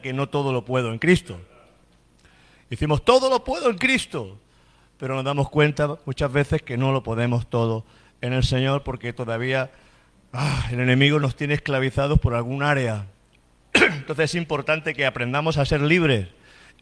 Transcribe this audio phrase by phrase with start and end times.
[0.00, 1.40] que no todo lo puedo en Cristo.
[2.70, 4.38] Decimos, todo lo puedo en Cristo,
[4.96, 7.84] pero nos damos cuenta muchas veces que no lo podemos todo
[8.20, 9.70] en el Señor porque todavía
[10.32, 13.06] ah, el enemigo nos tiene esclavizados por algún área.
[13.74, 16.28] Entonces es importante que aprendamos a ser libres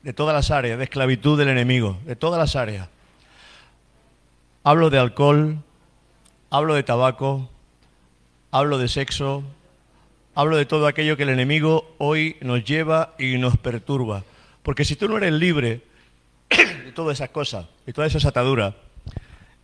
[0.03, 2.89] de todas las áreas de esclavitud del enemigo, de todas las áreas.
[4.63, 5.57] Hablo de alcohol,
[6.51, 7.49] hablo de tabaco,
[8.51, 9.45] hablo de sexo,
[10.41, 14.25] hablo de todo aquello que el enemigo hoy nos lleva y nos perturba.
[14.63, 15.83] Porque si tú no eres libre
[16.49, 18.75] de todas esas cosas y todas esas ataduras,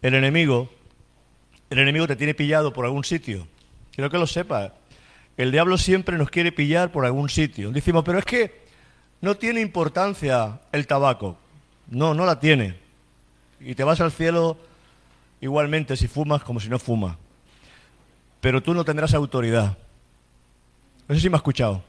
[0.02, 0.68] el enemigo,
[1.70, 3.48] el enemigo te tiene pillado por algún sitio.
[3.90, 4.72] Quiero que lo sepas.
[5.38, 7.70] El diablo siempre nos quiere pillar por algún sitio.
[7.70, 8.66] Decimos, pero es que
[9.22, 11.38] no tiene importancia el tabaco.
[11.88, 12.76] No, no la tiene.
[13.60, 14.58] Y te vas al cielo
[15.40, 17.16] igualmente si fumas como si no fumas.
[18.42, 19.78] Pero tú no tendrás autoridad.
[21.08, 21.82] No sé si me ha escuchado.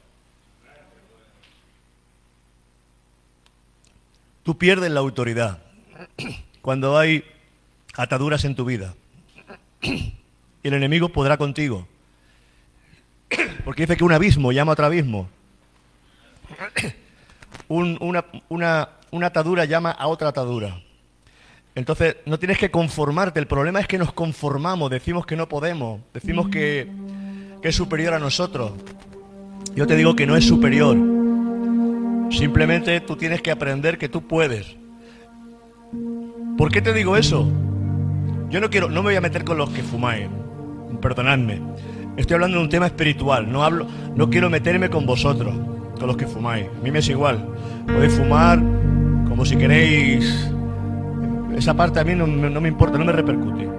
[4.44, 5.60] Tú pierdes la autoridad
[6.62, 7.24] cuando hay
[7.96, 8.94] ataduras en tu vida.
[9.82, 11.88] Y el enemigo podrá contigo.
[13.66, 15.30] Porque dice que un abismo llama a otro abismo.
[17.68, 20.82] una, una atadura llama a otra atadura.
[21.78, 23.40] Entonces, no tienes que conformarte.
[23.40, 26.90] El problema es que nos conformamos, decimos que no podemos, decimos que,
[27.62, 28.72] es superior a nosotros.
[29.78, 30.98] Yo te digo que no es superior.
[32.32, 34.76] Simplemente tú tienes que aprender que tú puedes.
[36.58, 37.48] ¿Por qué te digo eso?
[38.50, 40.26] Yo no quiero, no me voy a meter con los que fumáis.
[41.00, 41.62] Perdonadme.
[42.18, 43.52] Estoy hablando de un tema espiritual.
[43.52, 45.54] No hablo, no quiero meterme con vosotros,
[46.00, 46.66] con los que fumáis.
[46.66, 47.48] A mí me es igual.
[47.86, 48.60] Podéis fumar
[49.30, 50.50] como si queréis
[51.56, 53.70] esa parte a mí no, me importa, no me repercute.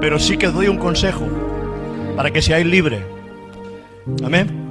[0.00, 1.28] Pero sí que os doy un consejo
[2.16, 3.00] para que seáis libres.
[4.24, 4.63] Amén.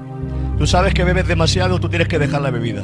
[0.58, 2.84] Tú sabes que bebes demasiado, tú tienes que dejar la bebida.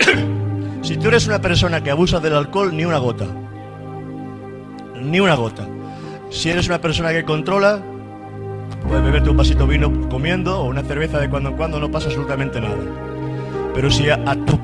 [0.82, 3.26] si tú eres una persona que abusa del alcohol, ni una gota.
[5.00, 5.66] Ni una gota.
[6.30, 7.82] Si eres una persona que controla,
[8.88, 11.90] puedes beberte un vasito de vino comiendo o una cerveza de cuando en cuando, no
[11.90, 12.78] pasa absolutamente nada.
[13.74, 14.18] Pero si a,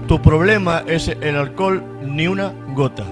[0.06, 3.04] tu, problema es el alcohol, ni una gota.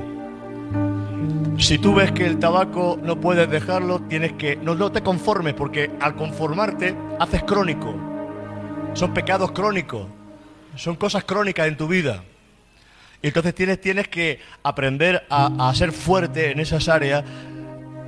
[1.58, 5.54] Si tú ves que el tabaco no puedes dejarlo, tienes que no, no te conformes
[5.54, 7.94] porque al conformarte haces crónico.
[8.96, 10.06] Son pecados crónicos,
[10.74, 12.24] son cosas crónicas en tu vida.
[13.20, 17.22] Y entonces tienes, tienes que aprender a, a ser fuerte en esas áreas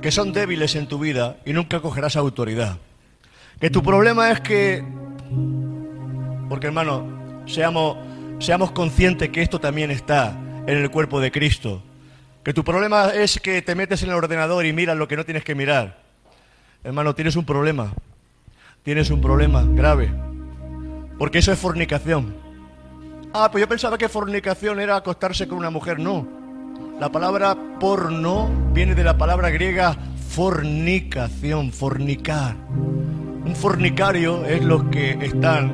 [0.01, 2.79] que son débiles en tu vida y nunca cogerás autoridad.
[3.59, 4.83] Que tu problema es que,
[6.49, 7.97] porque hermano, seamos,
[8.39, 10.35] seamos conscientes que esto también está
[10.65, 11.83] en el cuerpo de Cristo.
[12.43, 15.23] Que tu problema es que te metes en el ordenador y miras lo que no
[15.23, 16.01] tienes que mirar.
[16.83, 17.93] Hermano, tienes un problema.
[18.81, 20.09] Tienes un problema grave.
[21.19, 22.33] Porque eso es fornicación.
[23.33, 25.99] Ah, pues yo pensaba que fornicación era acostarse con una mujer.
[25.99, 26.25] No.
[26.99, 29.95] La palabra porno viene de la palabra griega
[30.29, 32.55] fornicación, fornicar.
[33.45, 35.73] Un fornicario es los que están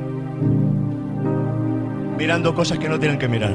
[2.18, 3.54] mirando cosas que no tienen que mirar.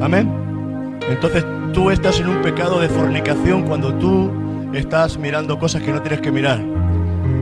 [0.00, 0.98] Amén.
[1.08, 4.32] Entonces tú estás en un pecado de fornicación cuando tú
[4.72, 6.75] estás mirando cosas que no tienes que mirar.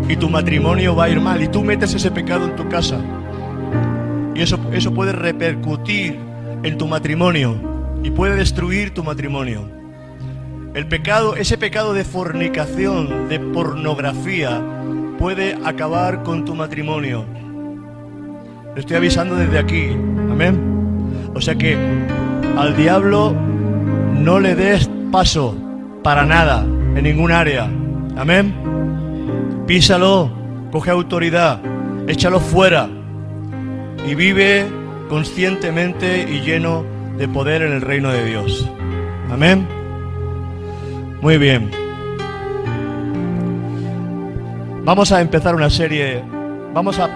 [0.09, 2.99] Y tu matrimonio va a ir mal y tú metes ese pecado en tu casa.
[4.35, 6.19] Y eso, eso puede repercutir
[6.63, 7.57] en tu matrimonio
[8.03, 9.69] y puede destruir tu matrimonio.
[10.75, 14.61] El pecado, ese pecado de fornicación, de pornografía,
[15.19, 17.25] puede acabar con tu matrimonio
[18.75, 19.91] le estoy avisando desde aquí.
[20.31, 20.59] Amén.
[21.35, 21.77] O sea que
[22.57, 23.35] al diablo
[24.19, 25.57] no le des paso
[26.03, 27.71] para nada, en ningún área.
[28.17, 28.74] Amén.
[29.67, 30.31] Písalo,
[30.71, 31.59] coge autoridad,
[32.07, 32.87] échalo fuera
[34.07, 34.67] y vive
[35.09, 36.85] conscientemente y lleno
[37.17, 38.69] de poder en el reino de Dios.
[39.31, 39.67] Amén.
[41.23, 41.71] Muy bien.
[44.85, 46.23] Vamos a empezar una serie.
[46.75, 47.09] Vamos a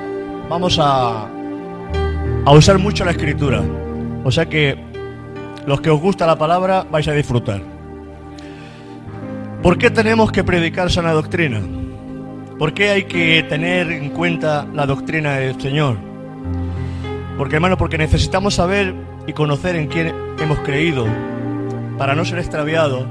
[0.48, 1.28] vamos a
[2.46, 3.62] a usar mucho la escritura.
[4.24, 4.82] O sea que
[5.66, 7.60] los que os gusta la palabra vais a disfrutar.
[9.62, 11.60] ¿Por qué tenemos que predicar sana doctrina?
[12.58, 15.96] ¿Por qué hay que tener en cuenta la doctrina del Señor?
[17.37, 18.94] Porque hermano, porque necesitamos saber
[19.28, 21.06] y conocer en quién hemos creído
[21.99, 23.06] para no ser extraviados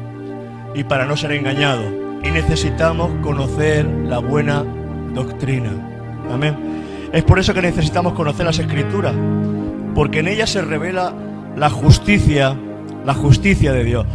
[0.75, 1.85] y para no ser engañados.
[2.25, 4.65] Y necesitamos conocer la buena
[5.13, 5.71] doctrina.
[6.29, 6.57] Amén.
[7.13, 9.15] Es por eso que necesitamos conocer las escrituras,
[9.95, 11.13] porque en ellas se revela
[11.55, 12.53] la justicia,
[13.05, 14.05] la justicia de Dios.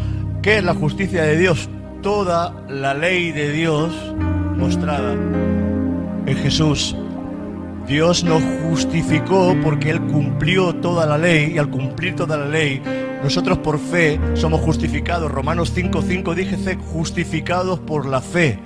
[0.43, 1.70] ¿Qué es la justicia de Dios?
[2.02, 3.94] Toda la ley de Dios
[4.62, 5.14] mostrada
[6.26, 6.94] en Jesús.
[7.88, 12.81] Dios nos justificó porque Él cumplió toda la ley y al cumplir toda la ley,
[13.25, 15.32] nosotros por fe somos justificados.
[15.32, 18.61] Romanos 5.5 dice justificados por la fe.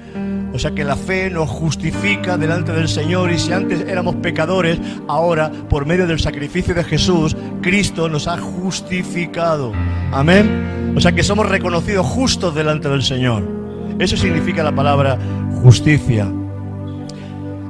[0.53, 4.79] O sea que la fe nos justifica delante del Señor y si antes éramos pecadores,
[5.09, 9.73] ahora por medio del sacrificio de Jesús, Cristo nos ha justificado.
[10.13, 10.95] Amén.
[10.95, 13.57] O sea que somos reconocidos justos delante del Señor.
[13.99, 15.19] Eso significa la palabra
[15.67, 16.33] justicia.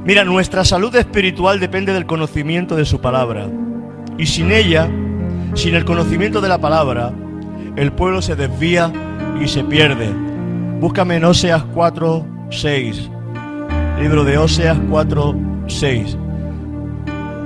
[0.05, 3.49] Mira, nuestra salud espiritual depende del conocimiento de su palabra.
[4.19, 4.87] Y sin ella,
[5.55, 7.15] sin el conocimiento de la palabra,
[7.75, 8.93] el pueblo se desvía
[9.43, 10.11] y se pierde.
[10.79, 13.11] Búscame en Oseas 4, 6.
[13.99, 15.35] Libro de Oseas 4,
[15.67, 16.19] 6.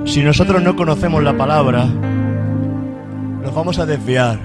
[0.04, 1.86] Si nosotros no conocemos la palabra,
[3.40, 4.40] nos vamos a desviar.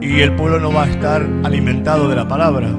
[0.00, 2.70] Y el pueblo no va a estar alimentado de la palabra.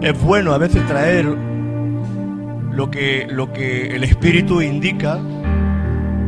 [0.00, 5.18] Es bueno a veces traer lo que, lo que el Espíritu indica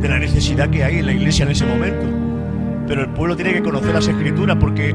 [0.01, 2.05] de la necesidad que hay en la iglesia en ese momento.
[2.87, 4.93] Pero el pueblo tiene que conocer las escrituras porque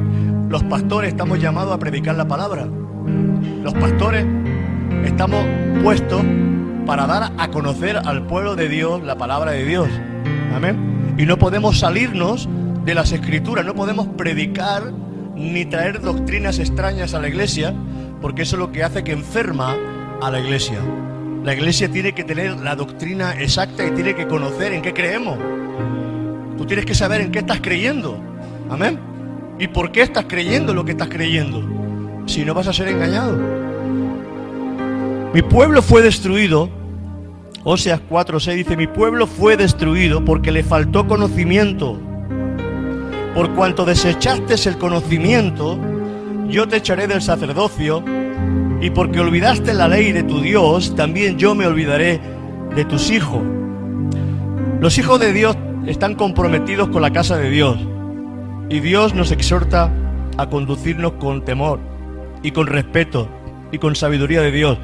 [0.49, 2.69] los pastores estamos llamados a predicar la palabra.
[3.63, 4.27] Los pastores
[5.05, 5.45] estamos
[5.83, 6.23] puestos
[6.85, 9.89] para dar a conocer al pueblo de Dios la palabra de Dios.
[10.55, 11.15] Amén.
[11.17, 12.49] Y no podemos salirnos
[12.85, 14.93] de las escrituras, no podemos predicar
[15.35, 17.75] ni traer doctrinas extrañas a la iglesia,
[18.21, 19.77] porque eso es lo que hace que enferma
[20.21, 20.81] a la iglesia.
[21.45, 25.39] La iglesia tiene que tener la doctrina exacta y tiene que conocer en qué creemos.
[26.59, 28.19] Tú tienes que saber en qué estás creyendo.
[28.69, 28.99] Amén.
[29.59, 31.63] ¿Y por qué estás creyendo lo que estás creyendo?
[32.27, 33.39] Si no vas a ser engañado.
[35.33, 36.69] Mi pueblo fue destruido.
[37.63, 42.01] Oseas 4:6 dice, mi pueblo fue destruido porque le faltó conocimiento.
[43.35, 45.79] Por cuanto desechaste el conocimiento,
[46.49, 48.03] yo te echaré del sacerdocio
[48.81, 52.21] y porque olvidaste la ley de tu Dios, también yo me olvidaré
[52.75, 53.43] de tus hijos.
[54.81, 55.57] Los hijos de Dios
[55.87, 57.79] están comprometidos con la casa de Dios.
[58.69, 59.93] Y Dios nos exhorta
[60.37, 61.81] a conducirnos con temor
[62.43, 63.29] y con respeto
[63.73, 64.79] y con sabiduría de Dios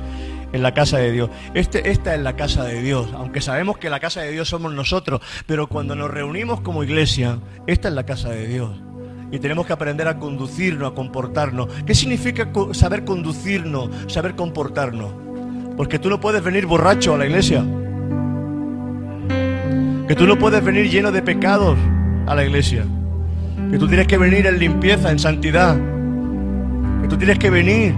[0.53, 1.31] en la casa de Dios.
[1.55, 4.73] Este, esta es la casa de Dios, aunque sabemos que la casa de Dios somos
[4.73, 8.92] nosotros, pero cuando nos reunimos como iglesia, esta es la casa de Dios
[9.33, 11.67] y tenemos que aprender a conducirnos, a comportarnos.
[11.87, 15.11] ¿Qué significa saber conducirnos, saber comportarnos?
[15.75, 17.65] Porque tú no puedes venir borracho a la iglesia.
[20.07, 21.79] Que tú no puedes venir lleno de pecados
[22.27, 22.85] a la iglesia.
[23.71, 25.79] Que tú tienes que venir en limpieza, en santidad.
[27.01, 27.95] Que tú tienes que venir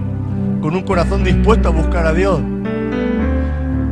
[0.61, 2.39] con un corazón dispuesto a buscar a Dios.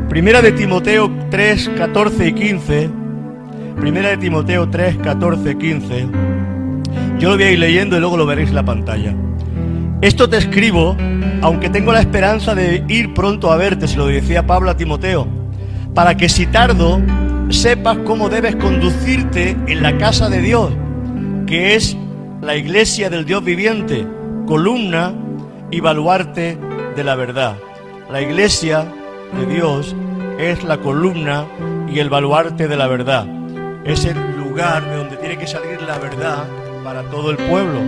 [0.08, 2.90] Primera de Timoteo 3, 14 y 15.
[3.82, 6.33] Primera de Timoteo 3, 14, 15
[7.24, 9.16] yo lo voy leyendo y luego lo veréis en la pantalla.
[10.02, 10.98] Esto te escribo,
[11.42, 15.26] aunque tengo la esperanza de ir pronto a verte, se lo decía Pablo a Timoteo,
[15.96, 17.00] para que si tardo
[17.48, 20.74] sepas cómo debes conducirte en la casa de Dios,
[21.48, 21.96] que es
[22.42, 24.06] la iglesia del Dios viviente,
[24.46, 25.14] columna
[25.72, 26.58] y baluarte
[26.94, 27.56] de la verdad.
[28.12, 28.86] La iglesia
[29.40, 29.96] de Dios
[30.40, 31.46] es la columna
[31.88, 33.26] y el baluarte de la verdad.
[33.86, 36.44] Es el lugar de donde tiene que salir la verdad
[36.84, 37.80] para todo el pueblo.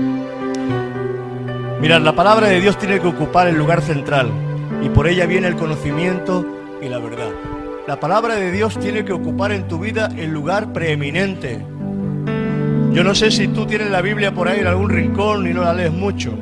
[1.82, 4.30] Mirad, la palabra de Dios tiene que ocupar el lugar central
[4.82, 6.46] y por ella viene el conocimiento
[6.82, 7.30] y la verdad.
[7.88, 11.64] La palabra de Dios tiene que ocupar en tu vida el lugar preeminente.
[12.92, 15.64] Yo no sé si tú tienes la Biblia por ahí en algún rincón y no
[15.64, 16.34] la lees mucho,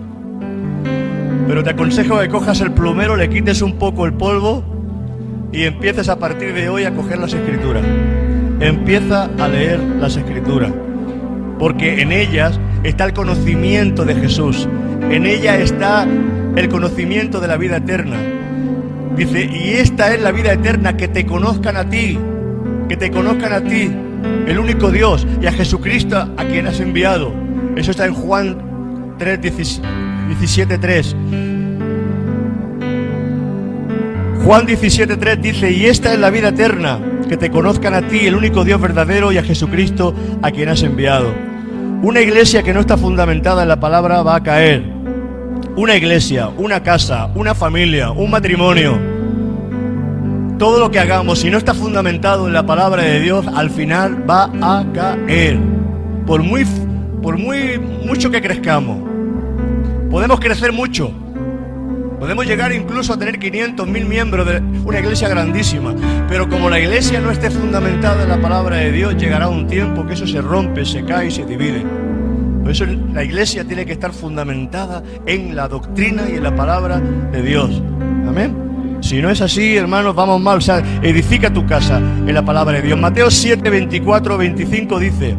[1.48, 4.64] pero te aconsejo que cojas el plumero, le quites un poco el polvo
[5.52, 7.84] y empieces a partir de hoy a coger las escrituras.
[8.60, 10.72] Empieza a leer las escrituras
[11.64, 14.68] porque en ellas está el conocimiento de Jesús,
[15.10, 16.06] en ella está
[16.58, 18.18] el conocimiento de la vida eterna.
[19.16, 22.20] Dice, y esta es la vida eterna, que te conozcan a ti,
[22.90, 23.90] que te conozcan a ti,
[24.46, 27.34] el único Dios, y a Jesucristo a quien has enviado.
[27.78, 31.16] Eso está en Juan 3, 17, 3.
[34.44, 38.36] Juan 17.3 dice, y esta es la vida eterna, que te conozcan a ti, el
[38.36, 41.53] único Dios verdadero, y a Jesucristo a quien has enviado.
[42.04, 44.84] Una iglesia que no está fundamentada en la palabra va a caer.
[45.78, 49.00] Una iglesia, una casa, una familia, un matrimonio,
[50.60, 54.30] todo lo que hagamos, si no está fundamentado en la palabra de Dios, al final
[54.30, 55.58] va a caer.
[56.28, 56.66] Por muy,
[57.22, 58.98] por muy mucho que crezcamos.
[60.12, 61.10] Podemos crecer mucho,
[62.24, 65.94] Podemos llegar incluso a tener 500, mil miembros de una iglesia grandísima.
[66.30, 70.06] Pero como la iglesia no esté fundamentada en la palabra de Dios, llegará un tiempo
[70.08, 71.86] que eso se rompe, se cae y se divide.
[72.62, 77.02] Por eso la iglesia tiene que estar fundamentada en la doctrina y en la palabra
[77.02, 77.84] de Dios.
[78.26, 79.00] Amén.
[79.02, 80.60] Si no es así, hermanos, vamos mal.
[80.60, 82.98] O sea, edifica tu casa en la palabra de Dios.
[82.98, 85.36] Mateo 7, 24, 25 dice,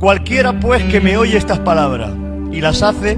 [0.00, 2.10] cualquiera pues que me oye estas palabras
[2.50, 3.16] y las hace,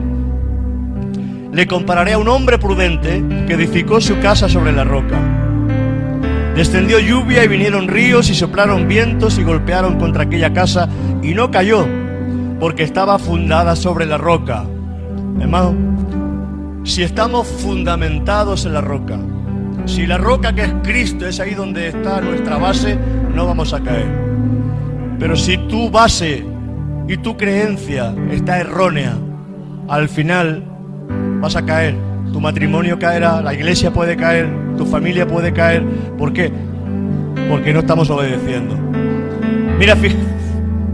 [1.52, 5.18] le compararé a un hombre prudente que edificó su casa sobre la roca.
[6.54, 10.88] Descendió lluvia y vinieron ríos y soplaron vientos y golpearon contra aquella casa
[11.22, 11.86] y no cayó
[12.58, 14.64] porque estaba fundada sobre la roca.
[15.40, 15.74] Hermano,
[16.84, 19.18] si estamos fundamentados en la roca,
[19.86, 22.98] si la roca que es Cristo es ahí donde está nuestra base,
[23.34, 24.08] no vamos a caer.
[25.18, 26.44] Pero si tu base
[27.08, 29.16] y tu creencia está errónea,
[29.88, 30.69] al final
[31.40, 31.96] vas a caer.
[32.32, 35.82] Tu matrimonio caerá, la iglesia puede caer, tu familia puede caer.
[36.16, 36.52] ¿Por qué?
[37.48, 38.76] Porque no estamos obedeciendo.
[39.78, 39.96] Mira,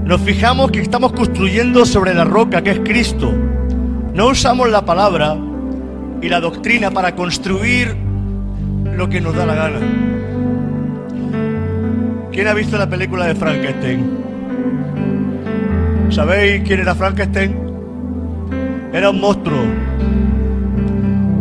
[0.04, 3.32] nos fijamos que estamos construyendo sobre la roca que es Cristo.
[4.14, 5.36] No usamos la palabra
[6.22, 7.94] y la doctrina para construir
[8.96, 9.80] lo que nos da la gana.
[12.32, 14.10] ¿Quién ha visto la película de Frankenstein?
[16.10, 17.56] ¿Sabéis quién era Frankenstein?
[18.92, 19.85] Era un monstruo.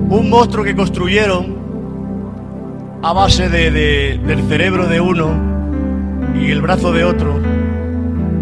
[0.10, 1.56] Un monstruo que construyeron
[3.02, 5.30] a base de, del cerebro de uno
[6.40, 7.40] y el brazo de otro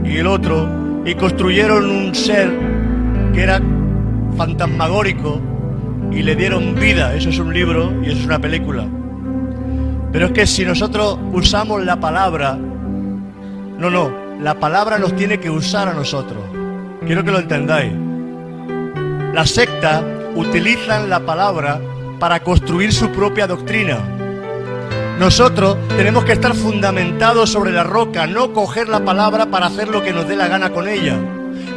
[0.04, 2.52] y el otro y construyeron un ser
[3.34, 3.62] que era
[4.38, 5.42] fantasmagórico
[6.12, 7.16] y le dieron vida.
[7.16, 8.86] Eso es un libro y eso es una película.
[10.12, 15.50] Pero es que si nosotros usamos la palabra, no, no, la palabra nos tiene que
[15.50, 16.42] usar a nosotros.
[17.06, 17.94] Quiero que lo entendáis.
[19.34, 20.04] La secta
[20.36, 21.80] utilizan la palabra
[22.20, 24.00] para construir su propia doctrina.
[25.20, 30.02] Nosotros tenemos que estar fundamentados sobre la roca, no coger la palabra para hacer lo
[30.04, 31.18] que nos dé la gana con ella.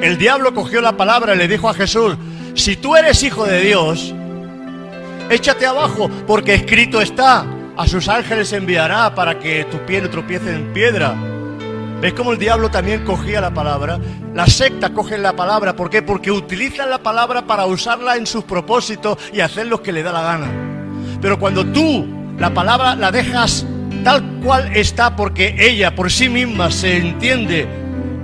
[0.00, 2.16] El diablo cogió la palabra y le dijo a Jesús,
[2.54, 4.14] si tú eres hijo de Dios,
[5.30, 7.44] échate abajo, porque escrito está,
[7.76, 11.14] a sus ángeles enviará para que tu pie no tropiece en piedra.
[12.00, 13.98] ¿Ves cómo el diablo también cogía la palabra?
[14.34, 16.02] La secta coge la palabra, ¿por qué?
[16.02, 20.12] Porque utilizan la palabra para usarla en sus propósitos y hacer lo que le da
[20.12, 20.50] la gana.
[21.22, 22.06] Pero cuando tú
[22.38, 23.64] la palabra la dejas
[24.04, 27.66] tal cual está porque ella por sí misma se entiende,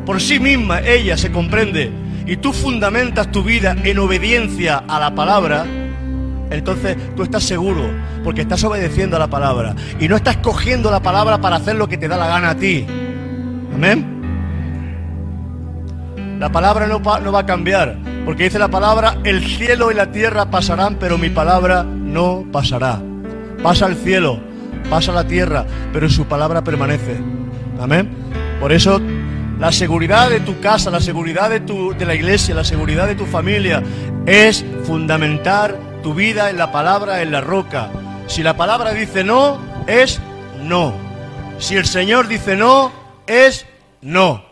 [0.04, 1.90] por sí misma ella se comprende,
[2.26, 5.64] y tú fundamentas tu vida en obediencia a la palabra,
[6.50, 7.90] entonces tú estás seguro,
[8.22, 9.74] porque estás obedeciendo a la palabra.
[9.98, 12.54] Y no estás cogiendo la palabra para hacer lo que te da la gana a
[12.54, 12.86] ti.
[13.74, 14.12] Amén.
[16.38, 20.50] La palabra no, va a cambiar, porque dice la palabra, el cielo y la tierra
[20.50, 23.00] pasarán, pero mi palabra no pasará.
[23.62, 24.40] Pasa el cielo,
[24.90, 27.16] pasa la tierra, pero su palabra permanece.
[27.80, 28.10] Amén.
[28.58, 29.00] Por eso
[29.60, 33.14] la seguridad de tu casa, la seguridad de, tu, de la iglesia, la seguridad de
[33.14, 33.80] tu familia
[34.26, 37.88] es fundamentar tu vida en la palabra, en la roca.
[38.26, 40.20] Si la palabra dice no, es
[40.60, 40.92] no.
[41.58, 43.01] Si el Señor dice no,
[43.32, 43.66] es
[44.00, 44.44] no.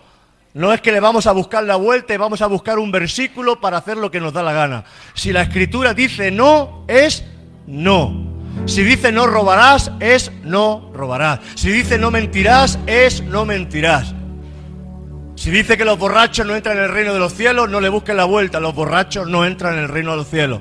[0.52, 3.60] No es que le vamos a buscar la vuelta y vamos a buscar un versículo
[3.60, 4.84] para hacer lo que nos da la gana.
[5.14, 7.25] Si la escritura dice no, es
[7.66, 8.28] no.
[8.66, 11.40] Si dice no robarás, es no robarás.
[11.54, 14.14] Si dice no mentirás, es no mentirás.
[15.37, 17.88] Si dice que los borrachos no entran en el reino de los cielos, no le
[17.88, 18.60] busquen la vuelta.
[18.60, 20.60] Los borrachos no entran en el reino de los cielos.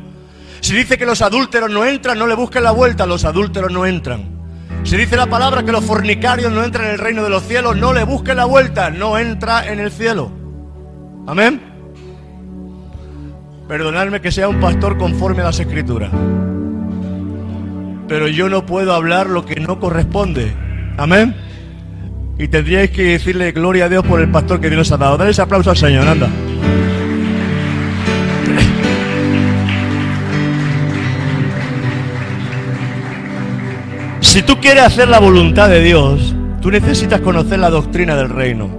[0.61, 3.85] Si dice que los adúlteros no entran, no le busquen la vuelta, los adúlteros no
[3.85, 4.38] entran.
[4.83, 7.75] Si dice la palabra que los fornicarios no entran en el reino de los cielos,
[7.77, 10.31] no le busquen la vuelta, no entra en el cielo.
[11.27, 11.62] Amén.
[13.67, 16.09] Perdonadme que sea un pastor conforme a las escrituras.
[18.07, 20.51] Pero yo no puedo hablar lo que no corresponde.
[20.98, 21.36] Amén.
[22.39, 25.17] Y tendríais que decirle gloria a Dios por el pastor que Dios nos ha dado.
[25.17, 26.27] Dale ese aplauso al Señor, anda.
[34.21, 38.69] Si tú quieres hacer la voluntad de Dios, tú necesitas conocer la doctrina del reino.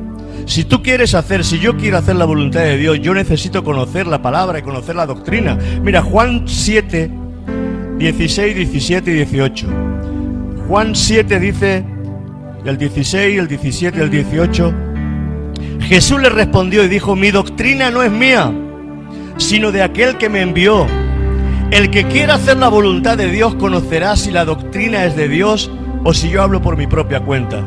[0.47, 4.07] Si tú quieres hacer, si yo quiero hacer la voluntad de Dios, yo necesito conocer
[4.07, 5.59] la palabra y conocer la doctrina.
[5.83, 7.11] Mira, Juan 7,
[7.99, 9.67] 16, 17 y 18.
[10.69, 11.85] Juan 7 dice,
[12.65, 14.75] el 16, el 17 y el 18,
[15.81, 18.53] Jesús le respondió y dijo, mi doctrina no es mía,
[19.39, 20.87] sino de aquel que me envió.
[21.71, 25.71] El que quiera hacer la voluntad de Dios conocerá si la doctrina es de Dios
[26.03, 27.63] o si yo hablo por mi propia cuenta.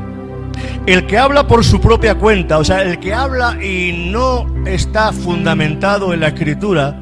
[0.86, 5.14] El que habla por su propia cuenta, o sea, el que habla y no está
[5.14, 7.00] fundamentado en la escritura,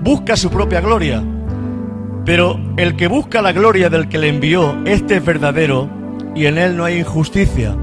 [0.00, 1.24] busca su propia gloria.
[2.24, 5.90] Pero el que busca la gloria del que le envió, este es verdadero
[6.36, 7.74] y en él no hay injusticia.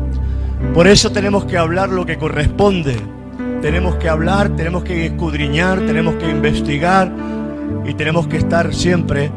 [0.73, 2.95] Por eso tenemos que hablar lo que corresponde.
[3.61, 7.11] Tenemos que hablar, tenemos que escudriñar, tenemos que investigar
[7.85, 9.31] y tenemos que estar siempre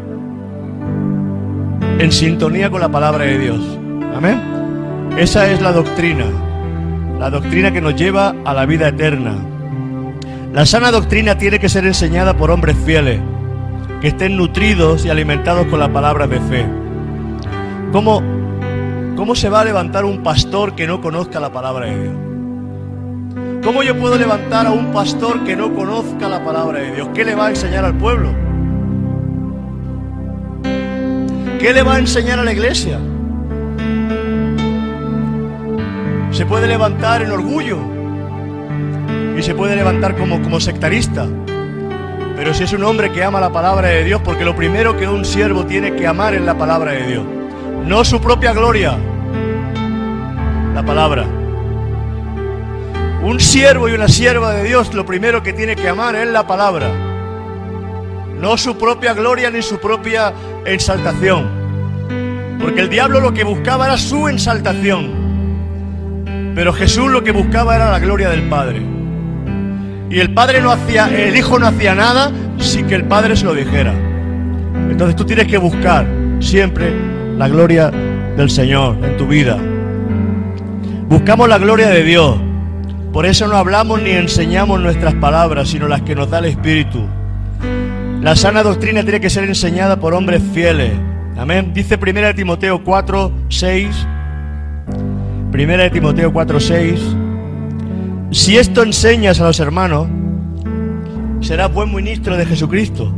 [1.99, 3.79] en sintonía con la palabra de Dios.
[4.15, 4.41] Amén.
[5.17, 6.27] Esa es la doctrina,
[7.19, 9.37] la doctrina que nos lleva a la vida eterna.
[10.53, 13.21] La sana doctrina tiene que ser enseñada por hombres fieles,
[14.01, 16.67] que estén nutridos y alimentados con la palabra de fe.
[17.93, 18.23] ¿Cómo,
[19.17, 22.28] ¿Cómo se va a levantar un pastor que no conozca la palabra de Dios?
[23.69, 27.09] ¿Cómo yo puedo levantar a un pastor que no conozca la palabra de Dios?
[27.15, 28.31] ¿Qué le va a enseñar al pueblo?
[31.61, 32.99] ¿Qué le va a enseñar a la iglesia?
[36.31, 37.77] Se puede levantar en orgullo
[39.37, 41.27] y se puede levantar como, como sectarista.
[42.37, 45.07] Pero si es un hombre que ama la palabra de Dios, porque lo primero que
[45.07, 47.27] un siervo tiene que amar es la palabra de Dios,
[47.85, 48.97] no su propia gloria,
[50.75, 51.38] la palabra.
[53.29, 56.47] Un siervo y una sierva de Dios lo primero que tiene que amar es la
[56.47, 56.91] palabra.
[58.41, 60.33] No su propia gloria ni su propia
[60.65, 61.47] exaltación.
[62.59, 65.11] Porque el diablo lo que buscaba era su exaltación.
[66.55, 68.81] Pero Jesús lo que buscaba era la gloria del Padre.
[70.09, 73.45] Y el Padre no hacía, el Hijo no hacía nada sin que el Padre se
[73.45, 73.93] lo dijera.
[74.91, 76.07] Entonces tú tienes que buscar
[76.41, 76.95] siempre
[77.37, 79.59] la gloria del Señor en tu vida.
[81.11, 82.48] Buscamos la gloria de Dios.
[83.13, 87.07] Por eso no hablamos ni enseñamos nuestras palabras, sino las que nos da el Espíritu.
[88.21, 90.93] La sana doctrina tiene que ser enseñada por hombres fieles.
[91.37, 91.73] Amén.
[91.73, 94.07] Dice 1 Timoteo 4, 6.
[95.53, 97.01] 1 Timoteo 4, 6.
[98.31, 100.07] Si esto enseñas a los hermanos,
[101.41, 103.11] serás buen ministro de Jesucristo.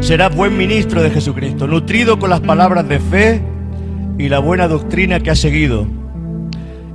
[0.00, 3.42] Serás buen ministro de Jesucristo, nutrido con las palabras de fe
[4.18, 6.01] y la buena doctrina que has seguido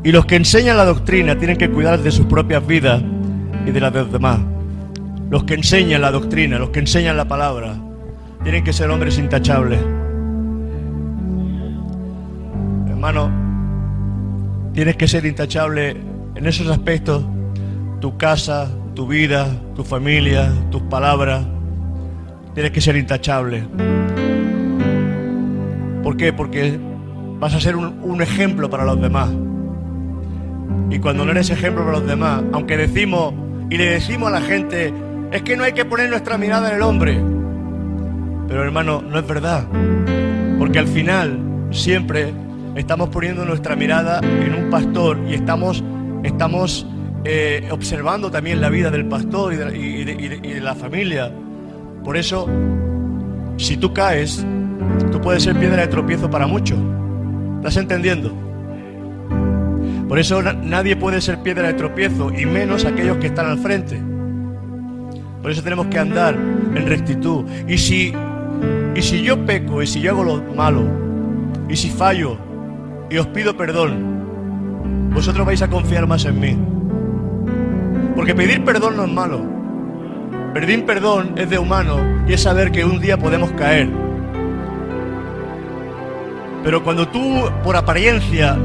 [0.07, 3.03] y los que enseñan la doctrina tienen que cuidar de sus propias vidas
[3.65, 4.39] y de las de los demás.
[5.29, 7.75] Los que enseñan la doctrina, los que enseñan la palabra,
[8.41, 9.81] tienen que ser hombres intachables.
[12.87, 13.29] Hermano,
[14.73, 15.97] tienes que ser intachable
[16.35, 17.25] en esos aspectos.
[17.99, 21.45] Tu casa, tu vida, tu familia, tus palabras.
[22.53, 23.67] Tienes que ser intachable.
[26.01, 26.31] ¿Por qué?
[26.31, 26.79] Porque
[27.41, 29.31] vas a ser un, un ejemplo para los demás.
[30.89, 33.33] Y cuando no eres ejemplo para los demás, aunque decimos
[33.69, 34.93] y le decimos a la gente,
[35.31, 37.21] es que no hay que poner nuestra mirada en el hombre.
[38.47, 39.65] Pero hermano, no es verdad.
[40.57, 41.39] Porque al final
[41.71, 42.33] siempre
[42.75, 45.83] estamos poniendo nuestra mirada en un pastor y estamos,
[46.23, 46.87] estamos
[47.25, 51.31] eh, observando también la vida del pastor y de, y de la familia.
[52.03, 52.47] Por eso,
[53.57, 54.45] si tú caes,
[55.11, 56.79] tú puedes ser piedra de tropiezo para muchos.
[57.57, 58.46] ¿Estás entendiendo?
[60.07, 64.01] Por eso nadie puede ser piedra de tropiezo, y menos aquellos que están al frente.
[65.41, 67.45] Por eso tenemos que andar en rectitud.
[67.67, 68.13] Y si,
[68.95, 70.83] y si yo peco, y si yo hago lo malo,
[71.67, 72.37] y si fallo,
[73.09, 76.57] y os pido perdón, vosotros vais a confiar más en mí.
[78.15, 79.41] Porque pedir perdón no es malo.
[80.53, 83.89] Pedir perdón es de humano y es saber que un día podemos caer.
[86.63, 88.57] Pero cuando tú, por apariencia,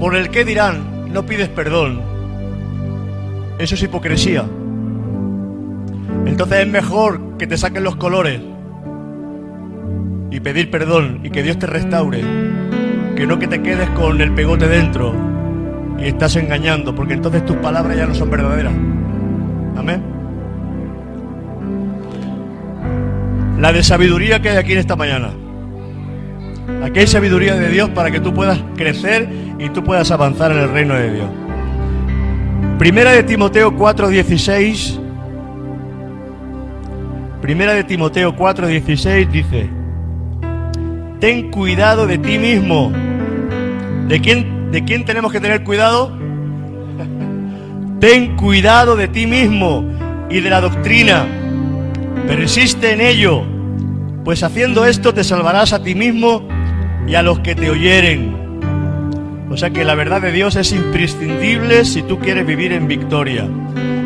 [0.00, 2.00] por el que dirán, no pides perdón.
[3.58, 4.46] Eso es hipocresía.
[6.24, 8.40] Entonces es mejor que te saquen los colores
[10.30, 12.22] y pedir perdón y que Dios te restaure,
[13.14, 15.14] que no que te quedes con el pegote dentro
[15.98, 18.72] y estás engañando, porque entonces tus palabras ya no son verdaderas.
[19.76, 20.02] Amén.
[23.58, 25.32] La de sabiduría que hay aquí en esta mañana.
[26.82, 29.28] Aquí hay sabiduría de Dios para que tú puedas crecer
[29.60, 31.28] y tú puedas avanzar en el reino de Dios.
[32.78, 34.98] Primera de Timoteo 4:16.
[37.42, 39.68] Primera de Timoteo 4:16 dice:
[41.20, 42.90] Ten cuidado de ti mismo.
[44.08, 46.10] ¿De quién, ¿De quién tenemos que tener cuidado?
[48.00, 49.84] Ten cuidado de ti mismo
[50.30, 51.26] y de la doctrina.
[52.26, 53.42] Persiste en ello,
[54.24, 56.48] pues haciendo esto te salvarás a ti mismo
[57.06, 58.39] y a los que te oyeren.
[59.50, 63.48] O sea que la verdad de Dios es imprescindible si tú quieres vivir en victoria.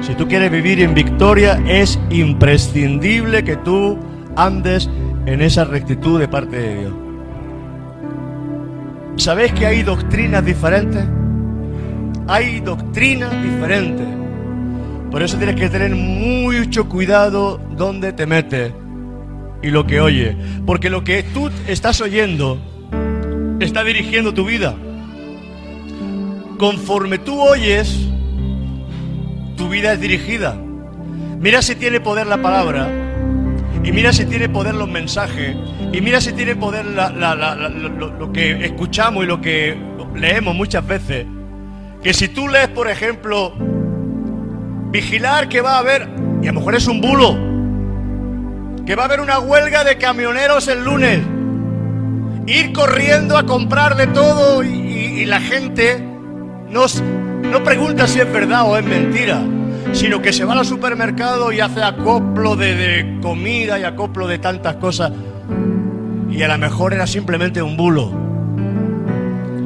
[0.00, 3.98] Si tú quieres vivir en victoria, es imprescindible que tú
[4.36, 4.88] andes
[5.26, 6.94] en esa rectitud de parte de Dios.
[9.16, 11.04] ¿Sabéis que hay doctrinas diferentes?
[12.26, 14.06] Hay doctrinas diferentes.
[15.10, 18.72] Por eso tienes que tener mucho cuidado donde te metes
[19.62, 20.36] y lo que oye.
[20.64, 22.58] Porque lo que tú estás oyendo
[23.60, 24.74] está dirigiendo tu vida.
[26.58, 28.08] Conforme tú oyes,
[29.56, 30.56] tu vida es dirigida.
[31.40, 32.88] Mira si tiene poder la palabra
[33.82, 35.56] Y mira si tiene poder los mensajes.
[35.92, 39.76] Y mira si tiene poder lo, que escuchamos y lo que
[40.14, 41.26] leemos muchas veces.
[42.02, 43.52] Que si tú lees, por ejemplo,
[44.90, 46.08] vigilar que va a haber,
[46.42, 47.36] y a lo mejor es un bulo,
[48.86, 51.20] que va a haber una huelga de camioneros el lunes.
[52.46, 56.13] Ir corriendo a comprar de todo y, la gente
[56.70, 59.42] nos, no pregunta si es verdad o es mentira
[59.94, 64.76] sino que se va al supermercado y hace acoplo de, comida y acoplo de tantas
[64.76, 65.12] cosas.
[66.30, 68.10] Y a lo mejor era simplemente un bulo.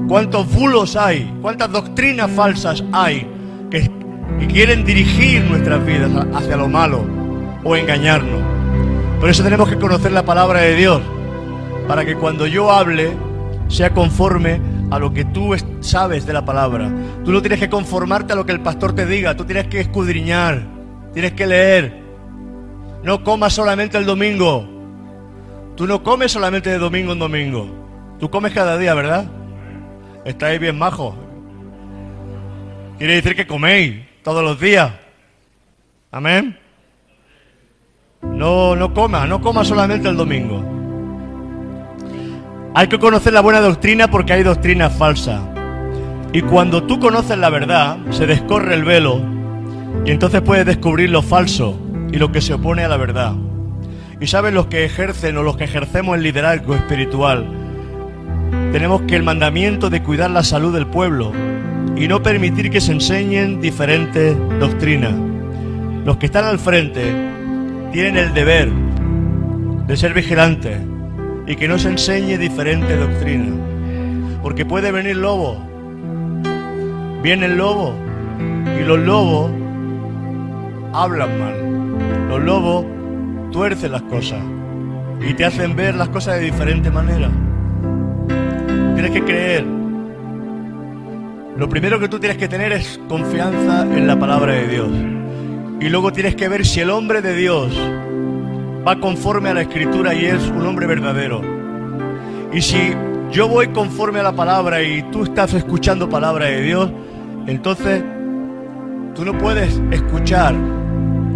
[0.07, 1.33] ¿Cuántos bulos hay?
[1.41, 3.27] ¿Cuántas doctrinas falsas hay
[3.71, 3.91] que,
[4.39, 7.05] que quieren dirigir nuestras vidas hacia lo malo
[7.65, 8.41] o engañarnos?
[9.21, 11.03] Por eso tenemos que conocer la palabra de Dios,
[11.87, 13.13] para que cuando yo hable
[13.69, 16.91] sea conforme a lo que tú sabes de la palabra.
[17.25, 19.81] Tú no tienes que conformarte a lo que el pastor te diga, tú tienes que
[19.81, 20.63] escudriñar,
[21.13, 22.03] tienes que leer.
[23.03, 24.67] No comas solamente el domingo.
[25.77, 27.69] Tú no comes solamente de domingo en domingo.
[28.19, 29.31] Tú comes cada día, ¿verdad?
[30.25, 31.15] Estáis bien majos.
[32.99, 34.93] Quiere decir que coméis todos los días.
[36.11, 36.59] Amén.
[38.23, 40.78] No, no comas, no comas solamente el domingo.
[42.79, 45.43] Hay que conocer la buena doctrina porque hay doctrina falsa.
[46.33, 49.21] Y cuando tú conoces la verdad, se descorre el velo
[50.05, 51.77] y entonces puedes descubrir lo falso
[52.13, 53.33] y lo que se opone a la verdad.
[54.21, 57.49] Y sabes los que ejercen o los que ejercemos el liderazgo espiritual,
[58.71, 61.33] tenemos que el mandamiento de cuidar la salud del pueblo
[61.97, 65.15] y no permitir que se enseñen diferentes doctrinas.
[66.05, 67.13] Los que están al frente
[67.91, 68.71] tienen el deber
[69.89, 70.79] de ser vigilantes,
[71.49, 73.57] y que no se enseñe diferente doctrina.
[74.43, 75.57] Porque puede venir lobo.
[77.23, 77.95] Viene el lobo
[78.79, 79.51] y los lobos
[80.93, 82.29] hablan mal.
[82.29, 82.85] Los lobos
[83.51, 84.41] tuercen las cosas
[85.27, 87.31] y te hacen ver las cosas de diferente manera.
[88.95, 89.65] Tienes que creer.
[91.57, 94.91] Lo primero que tú tienes que tener es confianza en la palabra de Dios.
[95.81, 97.77] Y luego tienes que ver si el hombre de Dios
[98.89, 101.43] va conforme a la escritura y es un hombre verdadero.
[102.55, 102.95] Y si
[103.31, 106.91] yo voy conforme a la palabra y tú estás escuchando palabra de Dios,
[107.47, 108.03] entonces
[109.15, 110.55] tú no puedes escuchar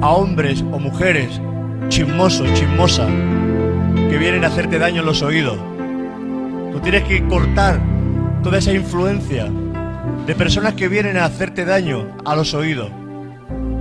[0.01, 1.43] a hombres o mujeres
[1.89, 3.11] chismosos, chismosas,
[4.09, 5.59] que vienen a hacerte daño en los oídos.
[6.73, 7.79] Tú tienes que cortar
[8.43, 9.51] toda esa influencia
[10.27, 12.91] de personas que vienen a hacerte daño a los oídos.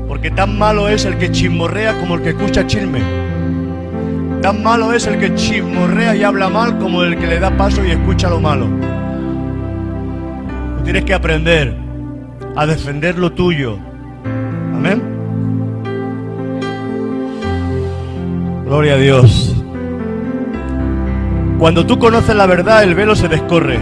[0.10, 3.41] Porque tan malo es el que chismorrea como el que escucha chisme.
[4.42, 7.86] Tan malo es el que chismorrea y habla mal como el que le da paso
[7.86, 8.68] y escucha lo malo.
[10.84, 11.76] tienes que aprender
[12.56, 13.78] a defender lo tuyo.
[14.74, 15.02] Amén.
[18.66, 19.56] Gloria a Dios.
[21.60, 23.80] Cuando tú conoces la verdad, el velo se descorre.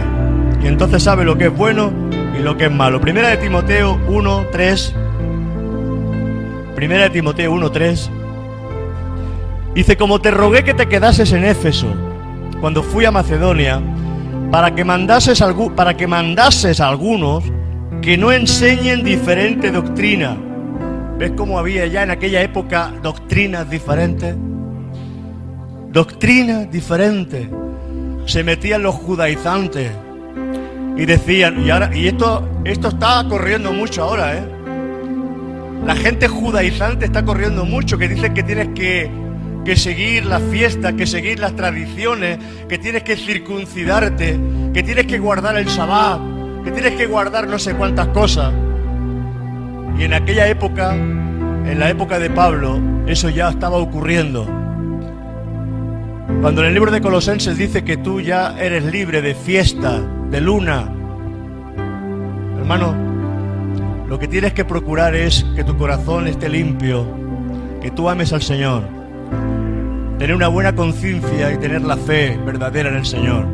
[0.62, 1.90] Y entonces sabes lo que es bueno
[2.38, 3.00] y lo que es malo.
[3.00, 4.94] Primera de Timoteo 1, 3.
[6.74, 8.10] Primera de Timoteo 1, 3.
[9.74, 11.86] Dice, como te rogué que te quedases en Éfeso
[12.60, 13.80] cuando fui a Macedonia,
[14.50, 15.42] para que mandases,
[15.76, 17.44] para que mandases a algunos
[18.02, 20.36] que no enseñen diferente doctrina.
[21.18, 24.34] ¿Ves cómo había ya en aquella época doctrinas diferentes?
[25.92, 27.46] Doctrinas diferentes.
[28.26, 29.90] Se metían los judaizantes
[30.96, 34.44] y decían, y y esto, esto está corriendo mucho ahora, ¿eh?
[35.86, 39.10] La gente judaizante está corriendo mucho, que dice que tienes que
[39.64, 44.38] que seguir las fiestas, que seguir las tradiciones, que tienes que circuncidarte,
[44.72, 46.20] que tienes que guardar el sabbat,
[46.64, 48.52] que tienes que guardar no sé cuántas cosas.
[49.98, 54.46] Y en aquella época, en la época de Pablo, eso ya estaba ocurriendo.
[56.40, 60.40] Cuando en el libro de Colosenses dice que tú ya eres libre de fiesta, de
[60.40, 60.90] luna,
[62.58, 62.94] hermano,
[64.08, 67.06] lo que tienes que procurar es que tu corazón esté limpio,
[67.82, 68.99] que tú ames al Señor
[70.20, 73.46] tener una buena conciencia y tener la fe verdadera en el Señor.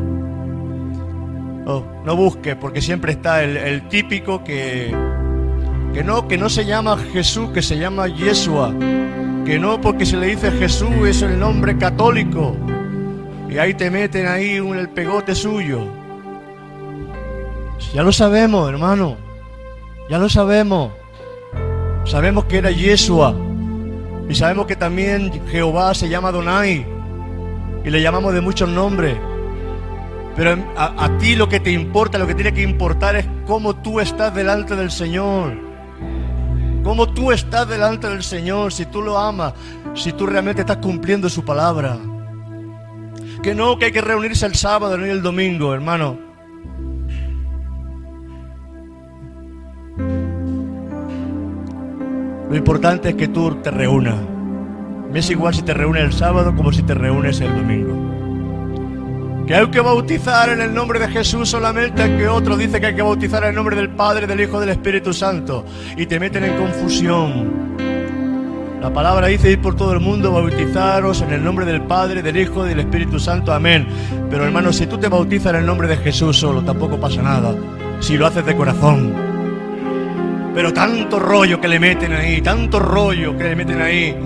[1.65, 4.93] Oh, no busque, porque siempre está el, típico que,
[5.93, 8.73] que, no, que no se llama Jesús, que se llama Yeshua,
[9.45, 12.53] que no porque se le dice Jesús es el nombre católico,
[13.49, 15.87] y ahí te meten ahí un, el pegote suyo.
[17.93, 19.15] Ya lo sabemos, hermano,
[20.09, 20.91] ya lo sabemos.
[22.03, 23.46] Sabemos que era Yeshua.
[24.29, 26.85] Y sabemos que también Jehová se llama Donai
[27.83, 29.17] y le llamamos de muchos nombres.
[30.35, 33.99] Pero a, ti lo que te importa, lo que tiene que importar es cómo tú
[33.99, 35.65] estás delante del Señor.
[36.83, 39.53] cómo tú estás delante del Señor, si tú lo amas,
[39.93, 41.97] si tú realmente estás cumpliendo su palabra.
[43.41, 46.26] Que no, que hay que reunirse el sábado, no el domingo, hermano.
[52.49, 54.15] Lo importante es que tú te reúnas.
[55.11, 59.45] Me es igual si te reúnes el sábado como si te reúnes el domingo.
[59.45, 62.95] Que hay que bautizar en el nombre de Jesús solamente que otro dice que hay
[62.95, 65.65] que bautizar en el nombre del Padre, del Hijo, del Espíritu Santo.
[65.95, 67.67] Y te meten en confusión.
[68.81, 72.37] La palabra dice ir por todo el mundo, bautizaros en el nombre del Padre, del
[72.37, 73.53] Hijo del Espíritu Santo.
[73.53, 73.87] Amén.
[74.29, 77.55] Pero hermano, si tú te bautizas en el nombre de Jesús solo, tampoco pasa nada.
[77.99, 79.26] Si lo haces de corazón.
[80.57, 84.17] Pero tanto rollo que le meten ahí, tanto rollo que le meten ahí.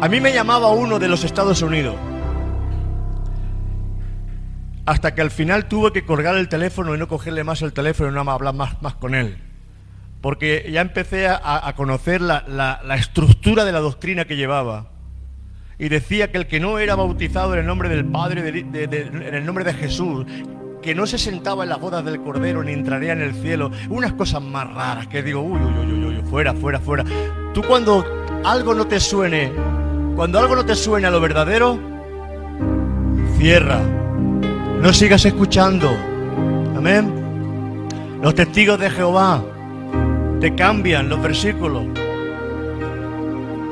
[0.00, 1.94] A mí me llamaba uno de los Estados Unidos.
[4.84, 8.10] Hasta que al final tuve que colgar el teléfono y no cogerle más el teléfono
[8.10, 9.38] y no hablar más, más con él
[10.20, 14.88] porque ya empecé a, conocer la, estructura de la doctrina que llevaba.
[15.78, 19.46] Y decía que el que no era bautizado en el nombre del Padre, en el
[19.46, 20.26] nombre de Jesús,
[20.82, 23.70] que no se sentaba en las bodas del Cordero ni entraría en el cielo.
[23.88, 27.04] Unas cosas más raras que digo, uy, uy, uy, uy, fuera, fuera, fuera.
[27.54, 28.04] Tú cuando
[28.44, 29.52] algo no te suene,
[30.14, 31.78] cuando algo no te suene a lo verdadero,
[33.38, 33.80] cierra.
[34.80, 35.90] No sigas escuchando.
[36.76, 37.86] Amén.
[38.22, 39.42] Los testigos de Jehová
[40.40, 41.84] te cambian los versículos.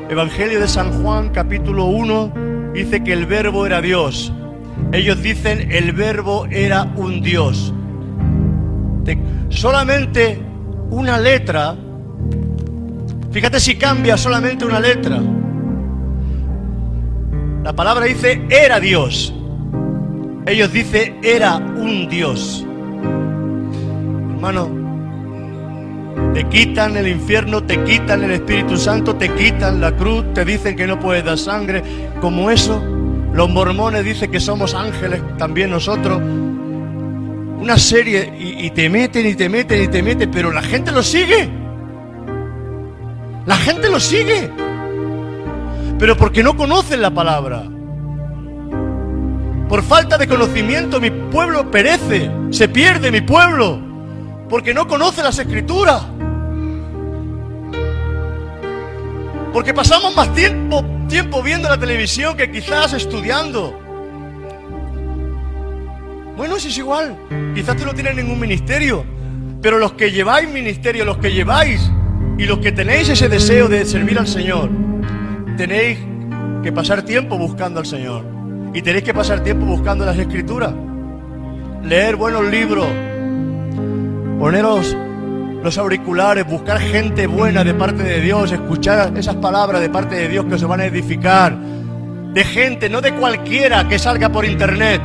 [0.09, 4.31] Evangelio de San Juan capítulo 1 dice que el verbo era Dios.
[4.91, 7.73] Ellos dicen el verbo era un Dios.
[9.49, 10.39] solamente
[10.89, 11.75] una letra,
[13.31, 15.21] fíjate si cambia solamente una letra.
[17.63, 19.33] La palabra dice era Dios.
[20.45, 22.65] Ellos dicen era un Dios.
[24.35, 24.69] Hermano,
[26.33, 30.75] te quitan el infierno, te quitan el Espíritu Santo, te quitan la cruz, te dicen
[30.75, 31.81] que no puedes dar sangre.
[32.21, 32.81] Como eso,
[33.35, 36.21] los mormones dicen que somos ángeles también nosotros.
[36.21, 41.03] Una serie y, te meten y te meten y te meten, pero la gente lo
[41.03, 41.49] sigue.
[43.45, 44.49] La gente lo sigue.
[45.99, 47.63] Pero porque no conocen la palabra.
[49.67, 53.81] Por falta de conocimiento mi pueblo perece, se pierde mi pueblo,
[54.47, 56.03] porque no conoce las escrituras.
[59.55, 63.73] Porque pasamos más tiempo, tiempo viendo la televisión que quizás estudiando.
[66.35, 67.17] Bueno, si es igual.
[67.55, 69.05] Quizás tú no tienes ningún ministerio.
[69.61, 71.89] Pero los que lleváis ministerio, los que lleváis
[72.37, 74.69] y los que tenéis ese deseo de servir al Señor,
[75.55, 75.99] tenéis
[76.61, 78.25] que pasar tiempo buscando al Señor.
[78.73, 80.73] Y tenéis que pasar tiempo buscando las escrituras.
[81.81, 82.89] Leer buenos libros.
[84.37, 84.97] Poneros
[85.65, 90.27] los auriculares, buscar gente buena de parte de Dios, escuchar esas palabras de parte de
[90.27, 91.57] Dios que se van a edificar.
[91.57, 95.01] De gente, no de cualquiera que salga por internet.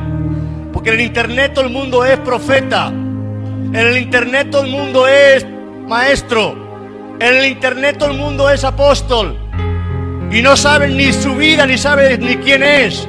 [0.71, 2.89] Porque en el internet todo el mundo es profeta.
[2.89, 5.47] En el internet todo el mundo es
[5.87, 6.55] maestro.
[7.19, 9.35] En el internet todo el mundo es apóstol.
[10.31, 13.07] Y no saben ni su vida, ni saben ni quién es.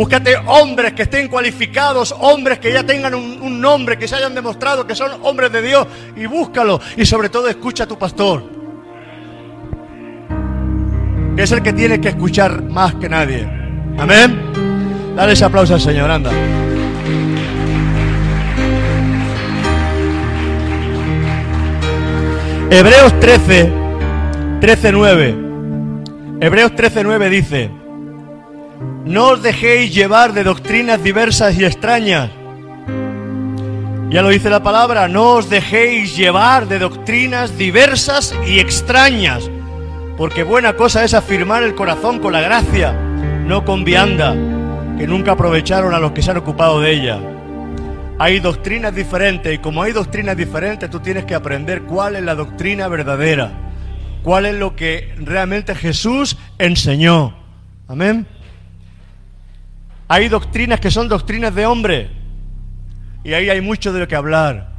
[0.00, 4.86] Búscate hombres que estén cualificados, hombres que ya tengan un, nombre, que se hayan demostrado
[4.86, 5.86] que son hombres de Dios
[6.16, 6.80] y búscalo.
[6.96, 8.42] Y sobre todo escucha a tu pastor,
[11.36, 13.46] que es el que tiene que escuchar más que nadie.
[13.98, 15.14] Amén.
[15.14, 16.30] Dale ese aplauso al Señor, anda.
[22.70, 23.72] Hebreos 13,
[24.62, 25.34] 13, 9.
[26.40, 27.79] Hebreos 13, 9 dice.
[29.04, 32.30] No os dejéis llevar de doctrinas diversas y extrañas.
[34.10, 39.48] Ya lo dice la palabra, no os dejéis llevar de doctrinas diversas y extrañas,
[40.18, 44.34] porque buena cosa es afirmar el corazón con la gracia, no con vianda,
[44.98, 47.20] que nunca aprovecharon a los que se han ocupado de ella.
[48.18, 52.34] Hay doctrinas diferentes y como hay doctrinas diferentes, tú tienes que aprender cuál es la
[52.34, 53.52] doctrina verdadera,
[54.22, 57.34] cuál es lo que realmente Jesús enseñó.
[57.88, 58.26] Amén.
[60.12, 62.10] Hay doctrinas que son doctrinas de hombre.
[63.22, 64.72] Y ahí hay mucho de lo que hablar.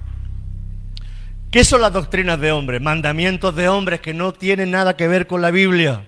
[1.50, 2.82] ¿Qué son las doctrinas de hombre?
[2.82, 6.02] Mandamientos de hombres que no tienen nada que ver con la Biblia.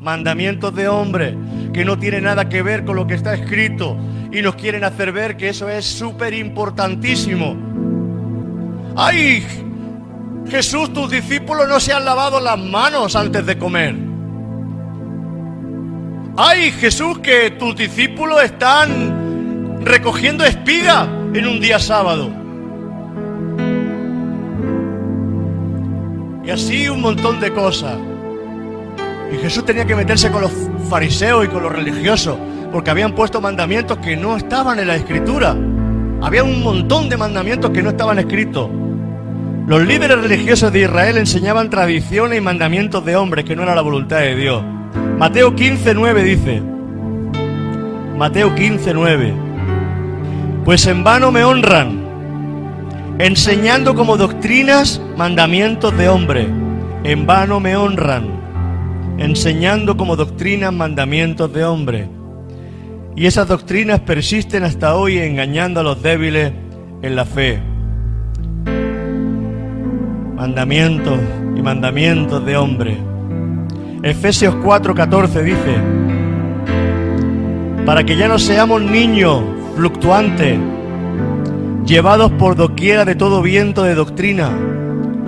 [0.00, 1.36] Mandamientos de hombre
[1.74, 3.98] que no tienen nada que ver con lo que está escrito.
[4.30, 7.56] Y nos quieren hacer ver que eso es súper importantísimo.
[8.94, 9.44] ¡Ay!
[10.48, 14.05] Jesús, tus discípulos no se han lavado las manos antes de comer.
[16.38, 22.30] Ay, Jesús, que tus discípulos están recogiendo espiga en un día sábado.
[26.44, 27.96] Y así un montón de cosas.
[29.32, 30.52] Y Jesús tenía que meterse con los
[30.90, 32.36] fariseos y con los religiosos,
[32.70, 35.56] porque habían puesto mandamientos que no estaban en la escritura.
[36.20, 38.68] Había un montón de mandamientos que no estaban escritos.
[39.66, 43.80] Los líderes religiosos de Israel enseñaban tradiciones y mandamientos de hombres que no era la
[43.80, 44.75] voluntad de Dios.
[45.18, 46.62] Mateo 15:9 dice,
[48.16, 49.32] Mateo 15:9,
[50.64, 52.04] pues en vano me honran,
[53.18, 56.48] enseñando como doctrinas mandamientos de hombre.
[57.04, 58.26] En vano me honran,
[59.18, 62.08] enseñando como doctrinas mandamientos de hombre.
[63.14, 66.52] Y esas doctrinas persisten hasta hoy engañando a los débiles
[67.02, 67.62] en la fe
[70.36, 71.18] mandamientos
[71.56, 72.98] y mandamientos de hombre.
[74.06, 75.80] Efesios 4:14 dice,
[77.84, 79.42] para que ya no seamos niños
[79.74, 80.60] fluctuantes,
[81.84, 84.50] llevados por doquiera de todo viento de doctrina.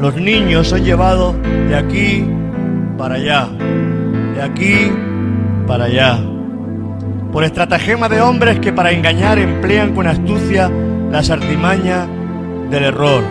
[0.00, 1.34] Los niños son llevados
[1.68, 2.24] de aquí
[2.96, 3.48] para allá,
[4.36, 4.92] de aquí
[5.66, 6.20] para allá,
[7.32, 10.70] por estratagema de hombres que para engañar emplean con astucia
[11.10, 12.06] las artimañas
[12.70, 13.24] del error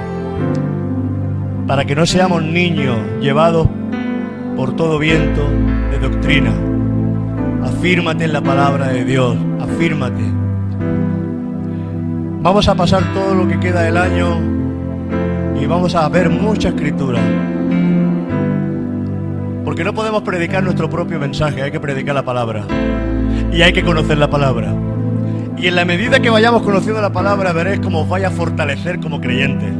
[1.65, 3.67] para que no seamos niños llevados
[4.57, 5.47] por todo viento
[5.91, 6.51] de doctrina.
[7.63, 10.23] Afírmate en la palabra de Dios, afírmate.
[12.41, 14.39] Vamos a pasar todo lo que queda del año
[15.61, 17.19] y vamos a ver mucha escritura.
[19.63, 22.65] Porque no podemos predicar nuestro propio mensaje, hay que predicar la palabra.
[23.53, 24.73] Y hay que conocer la palabra.
[25.55, 28.99] Y en la medida que vayamos conociendo la palabra, veréis cómo os vaya a fortalecer
[28.99, 29.71] como creyentes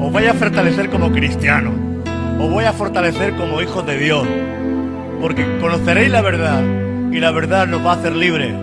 [0.00, 1.72] os voy a fortalecer como cristiano,
[2.40, 4.26] os voy a fortalecer como hijos de Dios,
[5.20, 6.62] porque conoceréis la verdad
[7.12, 8.54] y la verdad nos va a hacer libres.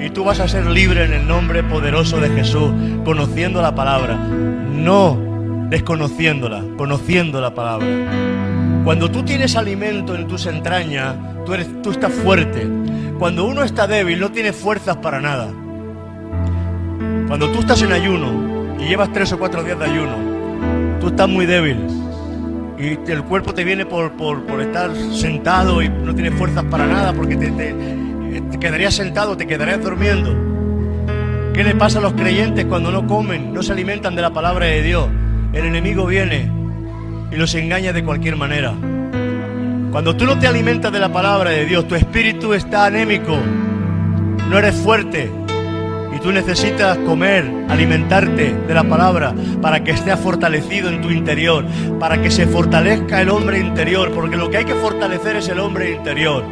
[0.00, 2.70] Y tú vas a ser libre en el nombre poderoso de Jesús,
[3.04, 5.18] conociendo la palabra, no
[5.68, 7.86] desconociéndola, conociendo la palabra.
[8.84, 12.66] Cuando tú tienes alimento en tus entrañas, tú, tú estás fuerte.
[13.18, 15.48] Cuando uno está débil, no tiene fuerzas para nada.
[17.26, 21.28] Cuando tú estás en ayuno y llevas tres o cuatro días de ayuno, tú estás
[21.28, 22.05] muy débil
[22.78, 24.12] y el cuerpo te viene por,
[24.60, 29.82] estar sentado y no tienes fuerzas para nada porque te, te, quedarías sentado, te quedarías
[29.82, 30.34] durmiendo.
[31.54, 34.66] ¿Qué le pasa a los creyentes cuando no comen, no se alimentan de la palabra
[34.66, 35.08] de Dios?
[35.52, 36.50] El enemigo viene
[37.32, 38.74] y los engaña de cualquier manera.
[39.90, 43.38] Cuando tú no te alimentas de la palabra de Dios, tu espíritu está anémico,
[44.50, 45.30] no eres fuerte,
[46.16, 51.64] y tú necesitas comer, alimentarte de la palabra para que esté fortalecido en tu interior,
[52.00, 55.60] para que se fortalezca el hombre interior, porque lo que hay que fortalecer es el
[55.60, 56.42] hombre interior.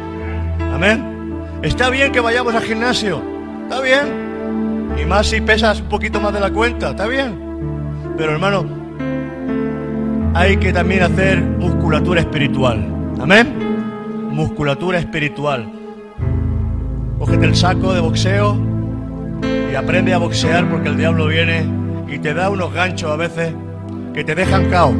[0.71, 1.41] Amén.
[1.63, 3.23] Está bien que vayamos al gimnasio,
[3.63, 4.93] está bien.
[5.01, 7.39] Y más si pesas un poquito más de la cuenta, está bien.
[8.17, 8.65] Pero hermano,
[10.35, 12.87] hay que también hacer musculatura espiritual.
[13.19, 14.27] Amén.
[14.29, 15.71] Musculatura espiritual.
[17.17, 18.74] Cógete el saco de boxeo
[19.71, 21.65] y aprende a boxear porque el diablo viene
[22.07, 23.53] y te da unos ganchos a veces
[24.13, 24.93] que te dejan cao.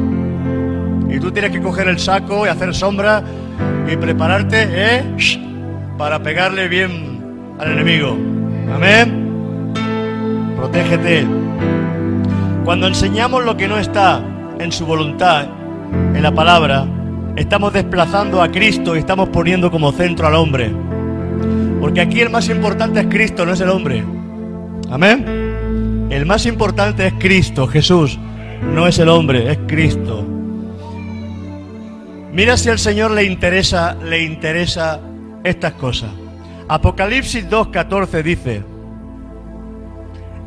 [1.08, 3.22] Y tú tienes que coger el saco y hacer sombra
[3.90, 5.04] y prepararte ¿eh?
[5.96, 8.16] para pegarle bien al enemigo.
[8.74, 9.72] Amén.
[10.56, 11.26] Protégete.
[12.64, 14.20] Cuando enseñamos lo que no está
[14.58, 15.46] en su voluntad,
[16.14, 16.86] en la palabra,
[17.36, 20.72] estamos desplazando a Cristo y estamos poniendo como centro al hombre.
[21.80, 24.02] Porque aquí el más importante es Cristo, no es el hombre.
[24.90, 26.08] Amén.
[26.10, 28.18] El más importante es Cristo, Jesús.
[28.62, 30.24] No es el hombre, es Cristo.
[32.32, 35.00] Mira si al Señor le interesa, le interesa
[35.42, 36.10] estas cosas.
[36.68, 38.62] Apocalipsis 2.14 dice,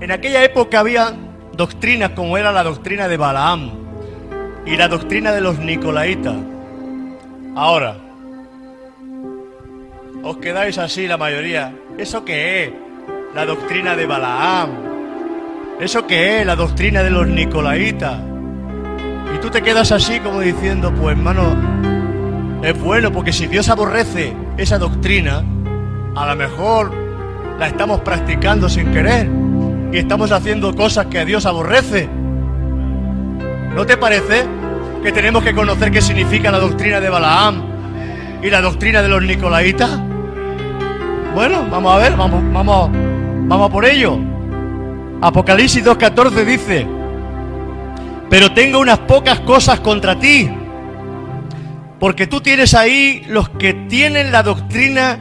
[0.01, 1.13] en aquella época había
[1.53, 3.71] doctrinas como era la doctrina de Balaam
[4.65, 6.35] y la doctrina de los Nicolaitas.
[7.55, 7.97] Ahora,
[10.23, 11.73] os quedáis así la mayoría.
[11.97, 12.71] ¿Eso qué es?
[13.33, 14.69] La doctrina de Balaam.
[15.79, 16.45] ¿Eso qué es?
[16.45, 18.19] La doctrina de los Nicolaitas.
[19.35, 21.55] Y tú te quedas así como diciendo, pues hermano,
[22.63, 25.43] es bueno porque si Dios aborrece esa doctrina,
[26.15, 26.91] a lo mejor
[27.59, 29.29] la estamos practicando sin querer
[29.91, 32.09] y estamos haciendo cosas que a Dios aborrece.
[33.75, 34.45] ¿No te parece
[35.03, 37.61] que tenemos que conocer qué significa la doctrina de Balaam
[38.41, 39.99] y la doctrina de los Nicolaitas?
[41.35, 42.89] Bueno, vamos a ver, vamos, vamos,
[43.49, 44.15] Vamos por ello.
[45.21, 46.87] Apocalipsis 2.14 dice,
[48.29, 50.47] pero tengo unas pocas cosas contra ti,
[51.99, 55.17] porque tú tienes ahí los que tienen la doctrina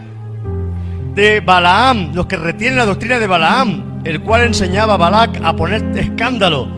[1.15, 5.57] de Balaam, los que retienen la doctrina de Balaam, el cual enseñaba a Balac a
[5.57, 6.69] poner escándalo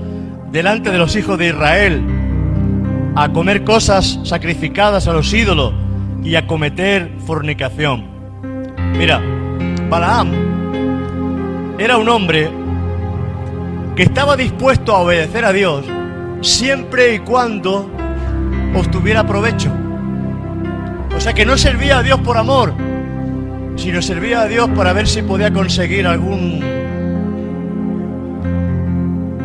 [0.52, 2.02] delante de los hijos de Israel.
[3.16, 5.74] a comer cosas sacrificadas a los ídolos
[6.22, 8.04] y a cometer fornicación.
[8.96, 9.20] Mira,
[9.90, 10.49] Balaam
[11.80, 12.50] era un hombre
[13.96, 15.86] que estaba dispuesto a obedecer a Dios
[16.42, 17.90] siempre y cuando
[18.74, 19.72] obtuviera provecho.
[21.16, 22.74] O sea que no servía a Dios por amor,
[23.76, 26.62] sino servía a Dios para ver si podía conseguir algún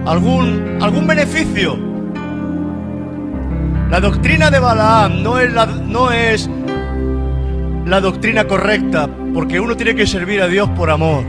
[0.06, 1.80] algún algún beneficio.
[3.90, 6.50] La doctrina de Balaam no es la, no es
[7.86, 11.24] la doctrina correcta, porque uno tiene que servir a Dios por amor,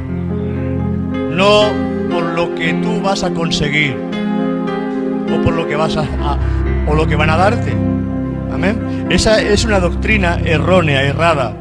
[1.37, 1.69] no
[2.11, 3.95] por lo que tú vas a conseguir
[5.33, 6.39] o por lo que vas a, a
[6.89, 7.73] o lo que van a darte.
[8.53, 9.07] Amén.
[9.11, 11.55] Esa es una doctrina errónea, errada.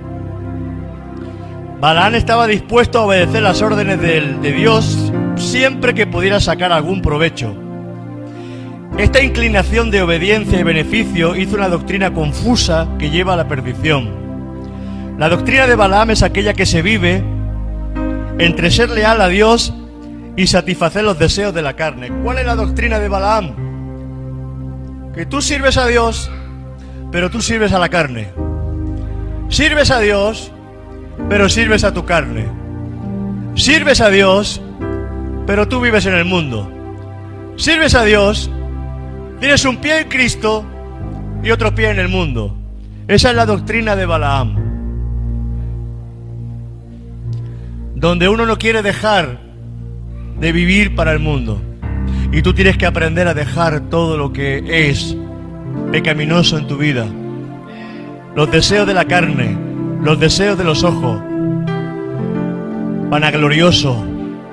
[1.82, 7.02] Balaán estaba dispuesto a obedecer las órdenes de, de Dios siempre que pudiera sacar algún
[7.02, 7.54] provecho.
[8.98, 14.10] Esta inclinación de obediencia y beneficio hizo una doctrina confusa que lleva a la perdición.
[15.18, 17.35] La doctrina de Balaam es aquella que se vive
[18.38, 19.74] entre ser leal a Dios
[20.36, 22.12] y satisfacer los deseos de la carne.
[22.24, 23.56] ¿Cuál es la doctrina de Balaam?
[25.14, 26.30] Que tú sirves a Dios,
[27.12, 28.30] pero tú sirves a la carne.
[29.48, 30.52] Sirves a Dios,
[31.30, 32.48] pero sirves a tu carne.
[33.56, 34.62] Sirves a Dios,
[35.48, 36.70] pero tú vives en el mundo.
[37.56, 38.52] Sirves a Dios,
[39.40, 40.66] tienes un pie en Cristo
[41.42, 42.54] y otro pie en el mundo.
[43.08, 44.65] Esa es la doctrina de Balaam.
[48.06, 49.40] Donde uno no quiere dejar
[50.40, 51.60] de vivir para el mundo.
[52.32, 55.18] Y tú tienes que aprender a dejar todo lo que es
[55.92, 57.08] pecaminoso en tu vida.
[58.36, 59.58] Los deseos de la carne,
[60.04, 61.20] los deseos de los ojos,
[63.10, 64.06] vanaglorioso,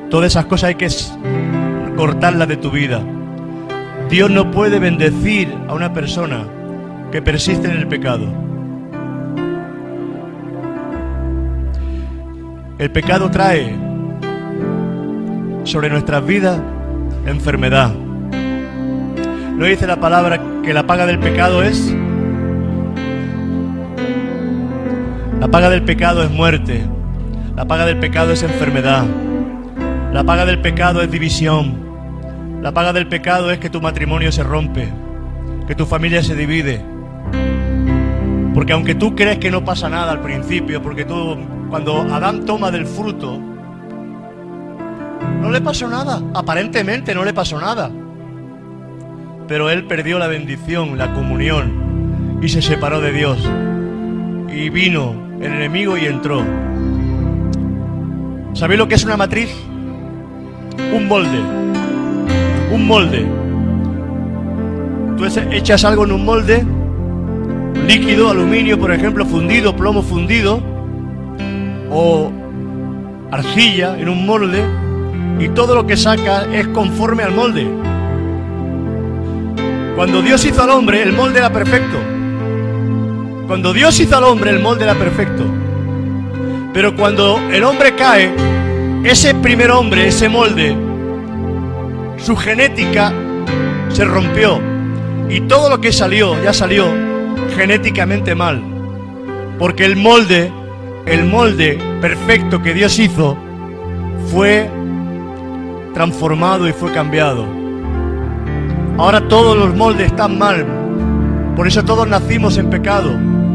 [0.08, 0.88] todas esas cosas hay que
[1.94, 3.02] cortarlas de tu vida.
[4.08, 6.46] Dios no puede bendecir a una persona
[7.10, 8.51] que persiste en el pecado.
[12.82, 13.76] El pecado trae
[15.62, 16.60] sobre nuestras vidas
[17.26, 17.92] enfermedad.
[17.94, 21.94] ¿No dice la palabra que la paga del pecado es?
[25.38, 26.82] La paga del pecado es muerte.
[27.54, 29.04] La paga del pecado es enfermedad.
[30.12, 32.60] La paga del pecado es división.
[32.62, 34.88] La paga del pecado es que tu matrimonio se rompe,
[35.68, 36.84] que tu familia se divide.
[38.54, 41.36] Porque aunque tú crees que no pasa nada al principio, porque tú,
[41.70, 43.38] cuando Adán toma del fruto,
[45.40, 47.90] no le pasó nada, aparentemente no le pasó nada.
[49.48, 53.38] Pero él perdió la bendición, la comunión y se separó de Dios.
[54.48, 56.44] Y vino el enemigo y entró.
[58.52, 59.50] ¿Sabéis lo que es una matriz?
[60.94, 61.38] Un molde.
[62.70, 63.26] Un molde.
[65.16, 66.66] Tú echas algo en un molde,
[67.86, 70.60] líquido, aluminio, por ejemplo, fundido, plomo fundido,
[71.90, 72.30] o
[73.30, 74.62] arcilla en un molde,
[75.38, 77.66] y todo lo que saca es conforme al molde.
[79.96, 81.98] Cuando Dios hizo al hombre, el molde era perfecto.
[83.46, 85.44] Cuando Dios hizo al hombre, el molde era perfecto.
[86.72, 88.32] Pero cuando el hombre cae,
[89.04, 90.74] ese primer hombre, ese molde,
[92.16, 93.12] su genética
[93.90, 94.60] se rompió.
[95.28, 97.11] Y todo lo que salió, ya salió
[97.52, 98.62] genéticamente mal.
[99.58, 100.52] Porque el molde,
[101.06, 103.36] el molde perfecto que Dios hizo,
[104.30, 104.68] fue
[105.94, 107.46] transformado y fue cambiado.
[108.98, 110.66] Ahora todos los moldes están mal.
[111.56, 113.12] Por eso todos nacimos en pecado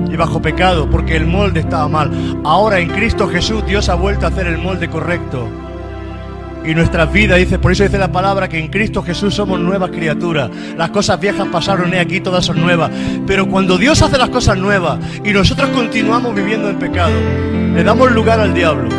[0.09, 2.11] y bajo pecado, porque el molde estaba mal.
[2.43, 5.47] Ahora en Cristo Jesús Dios ha vuelto a hacer el molde correcto.
[6.67, 9.89] Y nuestras vidas, dice, por eso dice la palabra que en Cristo Jesús somos nuevas
[9.89, 10.51] criaturas.
[10.77, 12.91] Las cosas viejas pasaron y aquí todas son nuevas.
[13.25, 17.13] Pero cuando Dios hace las cosas nuevas y nosotros continuamos viviendo en pecado,
[17.73, 18.89] le damos lugar al diablo.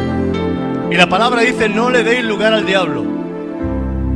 [0.90, 3.04] Y la palabra dice, no le deis lugar al diablo.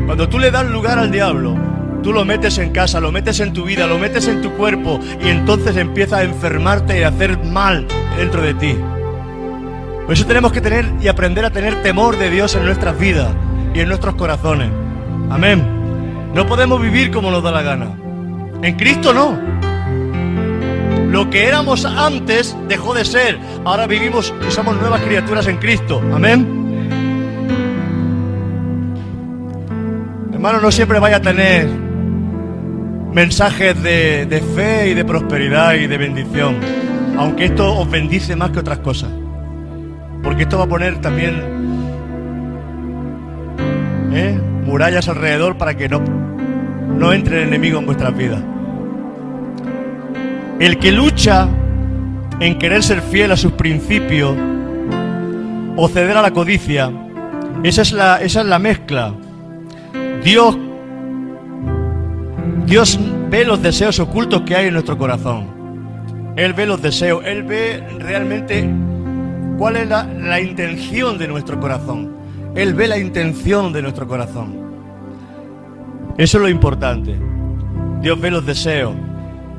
[0.07, 1.55] Cuando tú le das lugar al diablo,
[2.03, 4.99] tú lo metes en casa, lo metes en tu vida, lo metes en tu cuerpo
[5.23, 7.87] y entonces empieza a enfermarte y a hacer mal
[8.17, 8.79] dentro de ti.
[10.05, 13.29] Por eso tenemos que tener y aprender a tener temor de Dios en nuestras vidas
[13.75, 14.71] y en nuestros corazones.
[15.31, 15.65] Amén.
[16.35, 17.95] No podemos vivir como nos da la gana.
[18.63, 19.39] En Cristo no.
[21.11, 23.39] Lo que éramos antes dejó de ser.
[23.65, 26.03] Ahora vivimos y somos nuevas criaturas en Cristo.
[26.13, 26.63] Amén.
[30.33, 31.69] Hermano, no siempre vaya a tener
[33.13, 36.57] mensajes de, de, fe y de prosperidad y de bendición.
[37.17, 39.11] Aunque esto os bendice más que otras cosas.
[40.43, 41.41] Esto va a poner también
[44.13, 44.37] ¿eh?
[44.67, 48.43] murallas alrededor para que no, no entre el enemigo en vuestras vidas.
[50.59, 51.49] El que lucha
[52.41, 54.37] en querer ser fiel a sus principios
[55.77, 56.91] o ceder a la codicia,
[57.63, 59.15] esa es la, esa es la mezcla.
[60.25, 60.59] Dios,
[62.67, 62.99] Dios
[63.31, 66.35] ve los deseos ocultos que hay en nuestro corazón.
[66.35, 68.69] Él ve los deseos, Él ve realmente
[69.59, 72.13] cuál es la, la intención de nuestro corazón.
[72.55, 74.63] Él ve la intención de nuestro corazón.
[76.19, 77.17] Eso es lo importante.
[78.01, 78.95] Dios ve los deseos.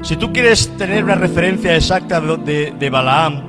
[0.02, 3.42] Si tú quieres tener una referencia exacta de, de Balaam,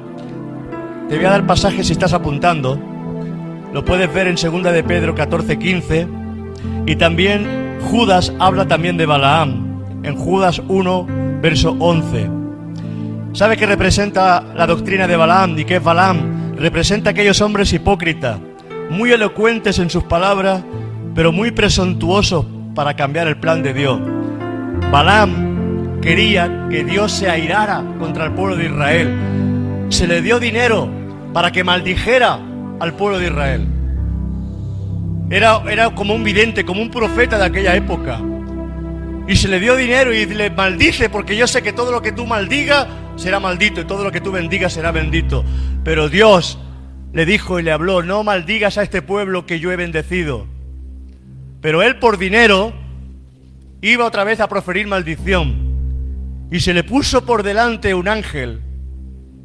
[1.08, 2.78] te voy a dar pasaje si estás apuntando.
[3.72, 6.08] Lo puedes ver en 2 de Pedro 14, 15.
[6.86, 9.82] Y también Judas habla también de Balaam.
[10.02, 11.06] En Judas 1,
[11.42, 12.43] verso 11.
[13.34, 16.54] ¿Sabe qué representa la doctrina de Balaam y qué es Balaam?
[16.54, 18.38] Representa a aquellos hombres hipócritas,
[18.90, 20.62] muy elocuentes en sus palabras,
[21.16, 23.98] pero muy presuntuosos para cambiar el plan de Dios.
[24.92, 29.86] Balaam quería que Dios se airara contra el pueblo de Israel.
[29.88, 30.88] Se le dio dinero
[31.32, 32.38] para que maldijera
[32.78, 33.66] al pueblo de Israel.
[35.28, 38.20] Era, era como un vidente, como un profeta de aquella época.
[39.26, 42.12] Y se le dio dinero y le maldice porque yo sé que todo lo que
[42.12, 42.86] tú maldigas
[43.16, 45.44] será maldito y todo lo que tú bendigas será bendito.
[45.84, 46.58] Pero Dios
[47.12, 50.46] le dijo y le habló, no maldigas a este pueblo que yo he bendecido.
[51.60, 52.72] Pero él por dinero
[53.80, 56.48] iba otra vez a proferir maldición.
[56.50, 58.60] Y se le puso por delante un ángel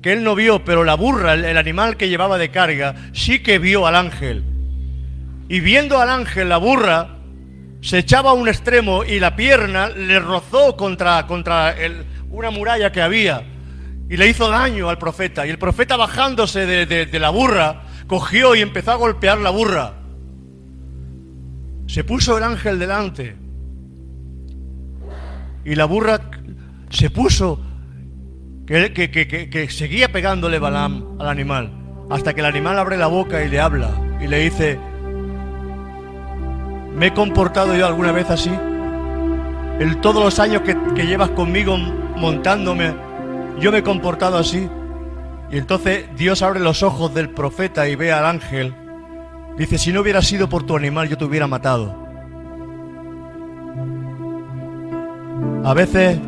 [0.02, 3.60] que él no vio, pero la burra, el, animal que llevaba de carga, sí que
[3.60, 4.44] vio al ángel.
[5.50, 7.18] Y viendo al ángel, la burra
[7.82, 11.76] se echaba a un extremo y la pierna le rozó contra, contra
[12.30, 13.44] una muralla que había
[14.10, 15.46] y le hizo daño al profeta.
[15.46, 19.94] Y el profeta bajándose de la burra, cogió y empezó a golpear la burra.
[21.88, 23.36] Se puso el ángel delante
[25.64, 26.20] y la burra
[26.90, 27.62] se puso
[28.66, 31.72] que, seguía pegándole Balaam al animal,
[32.10, 34.80] hasta que el animal abre la boca y le habla y le dice,
[36.96, 38.50] ¿me he comportado yo alguna vez así?
[38.50, 42.94] En todos los años que, que llevas conmigo montándome,
[43.60, 44.70] yo me he comportado así.
[45.52, 48.76] Y entonces Dios abre los ojos del profeta y ve al ángel.
[49.58, 51.96] Dice, si no hubiera sido por tu animal, yo te hubiera matado.
[55.64, 56.20] A veces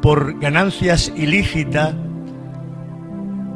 [0.00, 1.94] por ganancias ilícitas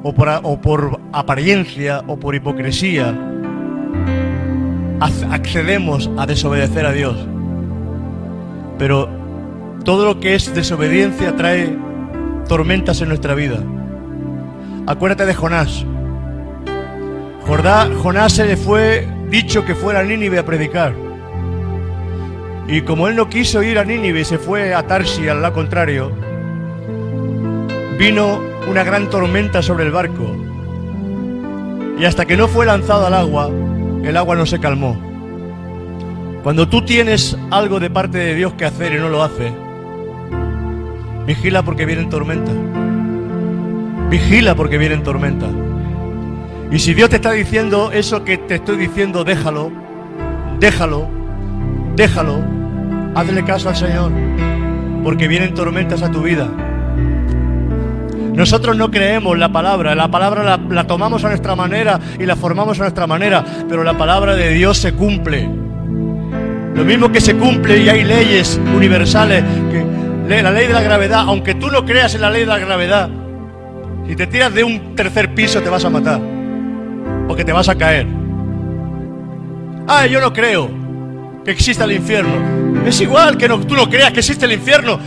[0.03, 0.14] o
[0.61, 3.19] por, apariencia o por hipocresía
[5.01, 7.17] accedemos a desobedecer a Dios.
[8.79, 9.09] Pero
[9.85, 11.77] todo lo que es desobediencia trae
[12.47, 13.59] tormentas en nuestra vida.
[14.86, 15.84] Acuérdate de Jonás.
[17.47, 20.94] Jonás se le fue dicho que fuera a Nínive a predicar.
[22.68, 26.11] Y como él no quiso ir a Nínive se fue a Tarsi al lado contrario,
[27.99, 30.36] vino una gran tormenta sobre el barco.
[31.99, 33.49] Y hasta que no fue lanzado al agua,
[34.03, 35.01] el agua no se calmó.
[36.42, 39.53] Cuando tú tienes algo de parte de Dios que hacer y no lo hace,
[41.27, 42.53] vigila porque vienen tormenta.
[44.11, 45.47] Vigila porque vienen tormenta.
[46.70, 49.70] Y si Dios te está diciendo eso que te estoy diciendo, déjalo,
[50.59, 51.09] déjalo,
[51.95, 52.43] déjalo,
[53.14, 54.12] hazle caso al Señor,
[55.05, 56.49] porque vienen tormentas a tu vida.
[58.35, 62.79] Nosotros no creemos la palabra, la palabra la, tomamos a nuestra manera y la formamos
[62.79, 65.49] a nuestra manera, pero la palabra de Dios se cumple.
[66.74, 69.83] Lo mismo que se cumple y hay leyes universales, que
[70.29, 73.09] la ley de la gravedad, aunque tú no creas en la ley de la gravedad,
[74.07, 76.20] si te tiras de un tercer piso te vas a matar,
[77.27, 78.07] porque te vas a caer.
[79.89, 80.70] Ah, yo no creo
[81.45, 82.85] que exista el infierno.
[82.87, 84.99] Es igual que no, tú no creas que existe el infierno.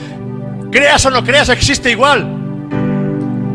[0.71, 2.27] Creas o no creas, existe igual.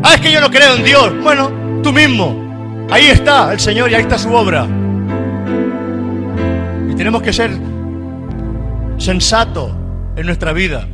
[0.03, 1.13] Ah, es que yo no creo en Dios.
[1.23, 1.51] Bueno,
[1.81, 2.87] tú mismo.
[2.91, 4.67] Ahí está el Señor y ahí está su obra.
[6.91, 7.51] Y tenemos que ser
[8.97, 9.71] sensatos
[10.15, 10.87] en nuestra vida.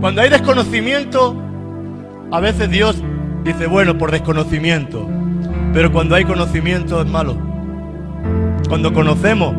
[0.00, 1.34] Cuando hay desconocimiento,
[2.30, 3.02] a veces Dios
[3.42, 5.08] dice, bueno, por desconocimiento.
[5.72, 7.36] Pero cuando hay conocimiento es malo.
[8.68, 9.54] Cuando conocemos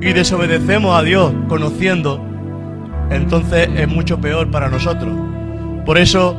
[0.00, 2.24] y desobedecemos a Dios conociendo,
[3.10, 5.12] entonces es mucho peor para nosotros.
[5.84, 6.36] Por eso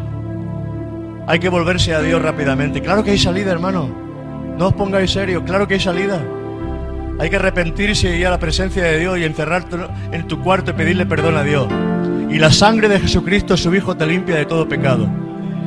[1.28, 2.82] hay que volverse a Dios rápidamente.
[2.82, 3.88] Claro que hay salida, hermano.
[4.58, 6.20] No os pongáis serio, claro que hay salida.
[7.20, 9.78] Hay que arrepentirse y ir a la presencia de Dios y encerrarte
[10.12, 11.68] en tu cuarto y pedirle perdón a Dios.
[12.30, 15.10] Y la sangre de Jesucristo, su Hijo, te limpia de todo pecado.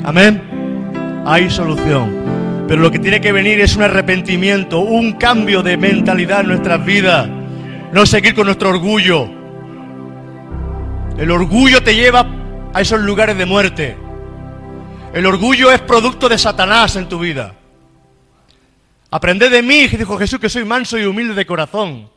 [0.04, 1.22] Amén.
[1.26, 2.64] Hay solución.
[2.68, 6.84] Pero lo que tiene que venir es un arrepentimiento, un cambio de mentalidad en nuestras
[6.84, 7.28] vidas.
[7.92, 9.28] No seguir con nuestro orgullo.
[11.18, 12.26] El orgullo te lleva
[12.72, 13.96] a esos lugares de muerte.
[15.12, 17.54] El orgullo es producto de Satanás en tu vida.
[19.10, 22.08] Aprended de mí, dijo Jesús, que soy manso y humilde de corazón.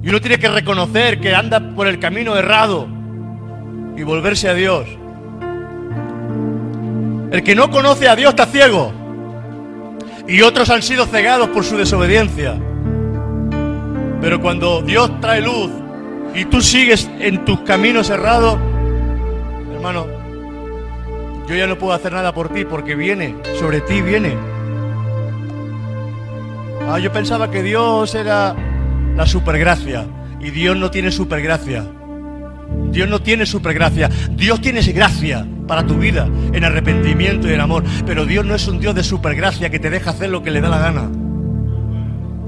[0.00, 2.99] Y uno tiene que reconocer que anda por el camino errado
[4.00, 4.88] y volverse a Dios.
[7.30, 8.92] El que no conoce a Dios está ciego.
[10.26, 12.58] Y otros han sido cegados por su desobediencia.
[14.22, 15.70] Pero cuando Dios trae luz
[16.34, 18.58] y tú sigues en tus caminos errados,
[19.74, 20.06] hermano,
[21.46, 24.34] yo ya no puedo hacer nada por ti porque viene, sobre ti viene.
[26.88, 28.56] Ah, yo pensaba que Dios era
[29.14, 30.06] la supergracia
[30.40, 31.84] y Dios no tiene supergracia.
[32.90, 34.10] Dios no tiene supergracia.
[34.32, 37.84] Dios tiene gracia para tu vida en arrepentimiento y en amor.
[38.04, 40.60] Pero Dios no es un Dios de supergracia que te deja hacer lo que le
[40.60, 41.08] da la gana.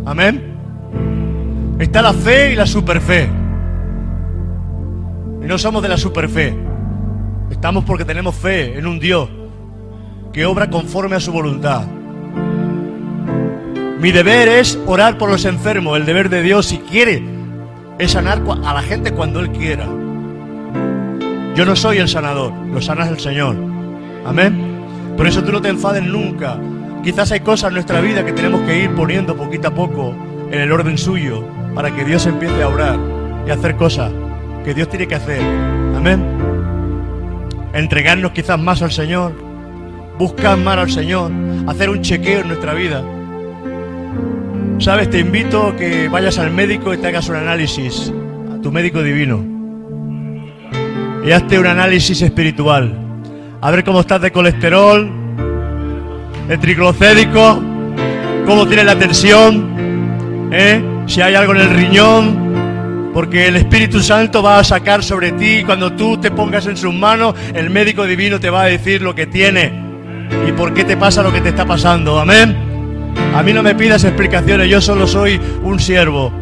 [0.05, 0.53] Amén.
[1.79, 3.29] Está la fe y la superfe.
[5.43, 6.57] Y no somos de la superfe.
[7.51, 9.29] Estamos porque tenemos fe en un Dios
[10.33, 11.85] que obra conforme a su voluntad.
[14.01, 15.97] Mi deber es orar por los enfermos.
[15.97, 17.23] El deber de Dios, si quiere,
[17.99, 19.87] es sanar a la gente cuando Él quiera.
[21.55, 23.57] Yo no soy el sanador, lo sanas el Señor.
[24.24, 24.80] Amén.
[25.16, 26.59] Por eso tú no te enfades nunca.
[27.05, 30.14] Quizás hay cosas en nuestra vida que tenemos que ir poniendo poquito a poco
[30.50, 31.44] en el orden suyo
[31.74, 32.98] para que Dios empiece a orar
[33.46, 34.11] y a hacer cosas
[34.64, 35.42] que Dios tiene que hacer.
[35.94, 36.24] Amén.
[37.74, 39.32] Entregarnos quizás más al Señor,
[40.18, 41.30] buscar más al Señor,
[41.66, 43.03] hacer un chequeo en nuestra vida.
[44.78, 48.12] Sabes, te invito a que vayas al médico y te hagas un análisis,
[48.53, 49.62] a tu médico divino.
[51.25, 52.97] Y hazte un análisis espiritual.
[53.61, 55.09] A ver cómo estás de colesterol,
[56.49, 57.62] de triglicérico,
[58.45, 60.83] cómo tienes la tensión, ¿eh?
[61.07, 65.62] si hay algo en el riñón, porque el Espíritu Santo va a sacar sobre ti.
[65.64, 69.14] Cuando tú te pongas en sus manos, el médico divino te va a decir lo
[69.14, 69.73] que tiene
[70.47, 72.18] y por qué te pasa lo que te está pasando.
[72.18, 72.57] Amén.
[73.35, 76.33] A mí no me pidas explicaciones, yo solo soy un siervo.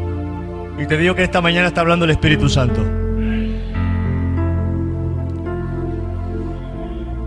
[0.78, 2.99] Y te digo que esta mañana está hablando el Espíritu Santo.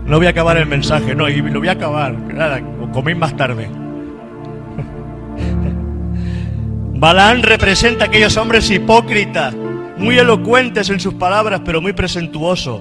[0.06, 2.12] No voy a acabar el mensaje, no, y lo voy a acabar.
[2.12, 2.60] Nada,
[2.92, 3.68] coméis más tarde.
[6.94, 9.54] Balaán representa a aquellos hombres hipócritas,
[9.96, 12.80] muy elocuentes en sus palabras, pero muy presentuosos.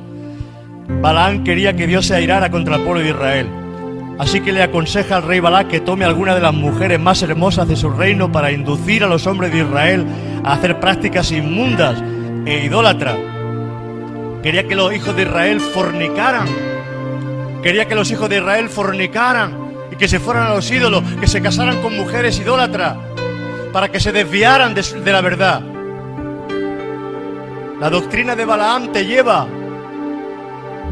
[1.01, 3.47] Balaán quería que Dios se airara contra el pueblo de Israel.
[4.19, 7.67] Así que le aconseja al rey Balá que tome alguna de las mujeres más hermosas
[7.67, 10.05] de su reino para inducir a los hombres de Israel
[10.43, 12.01] a hacer prácticas inmundas
[12.45, 13.15] e idólatras.
[14.43, 16.72] Quería que los hijos de Israel fornicaran.
[17.63, 21.27] Quería que los hijos de Israel fornicaran y que se fueran a los ídolos, que
[21.27, 22.97] se casaran con mujeres idólatras,
[23.71, 25.61] para que se desviaran de, la verdad.
[27.79, 29.47] La doctrina de Balaam te lleva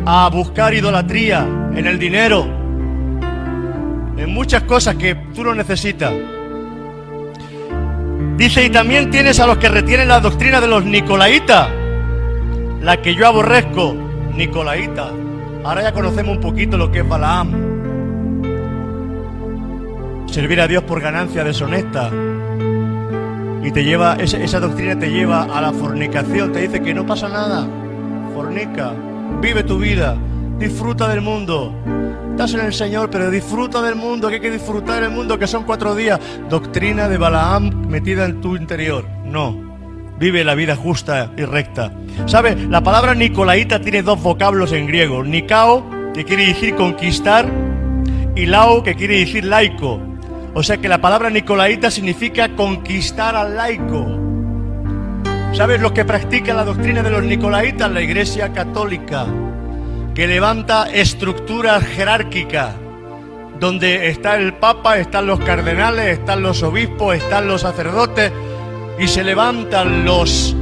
[0.06, 1.46] a buscar idolatría
[1.76, 2.44] en el dinero,
[4.18, 6.14] en muchas cosas que tú no necesitas.
[8.38, 11.68] Dice, y también tienes a los que retienen la doctrina de los Nicolaitas,
[12.82, 13.94] la que yo aborrezco,
[14.36, 15.12] Nicolaita.
[15.64, 17.52] Ahora ya conocemos un poquito lo que es Balaam.
[20.28, 22.10] Servir a Dios por ganancia deshonesta.
[23.64, 26.52] Y te lleva, esa, doctrina te lleva a la fornicación.
[26.52, 27.68] Te dice que no pasa nada.
[28.34, 28.94] Fornica.
[29.40, 30.18] Vive tu vida.
[30.58, 31.74] Disfruta del mundo.
[32.32, 35.46] Estás en el Señor, pero disfruta del mundo, que hay que disfrutar del mundo, que
[35.46, 36.20] son cuatro días.
[36.50, 39.06] Doctrina de Balaam metida en tu interior.
[39.26, 39.71] No.
[40.22, 41.92] Vive la vida justa y recta.
[42.28, 42.56] ¿Sabe?
[42.56, 45.24] La palabra Nicolaita tiene dos vocablos en griego.
[45.24, 47.50] Nikao, que quiere decir conquistar,
[48.36, 50.00] y lao, que quiere decir laico.
[50.54, 54.20] O sea que la palabra Nicolaita significa conquistar al laico.
[55.54, 57.92] ¿Sabes lo que practica la doctrina de los Nicolaitas?
[57.92, 59.26] La Iglesia Católica
[60.14, 62.76] que levanta estructuras jerárquicas,
[63.60, 68.32] donde está el Papa, están los cardenales, están los obispos, están los sacerdotes,
[69.02, 70.56] y se levantan los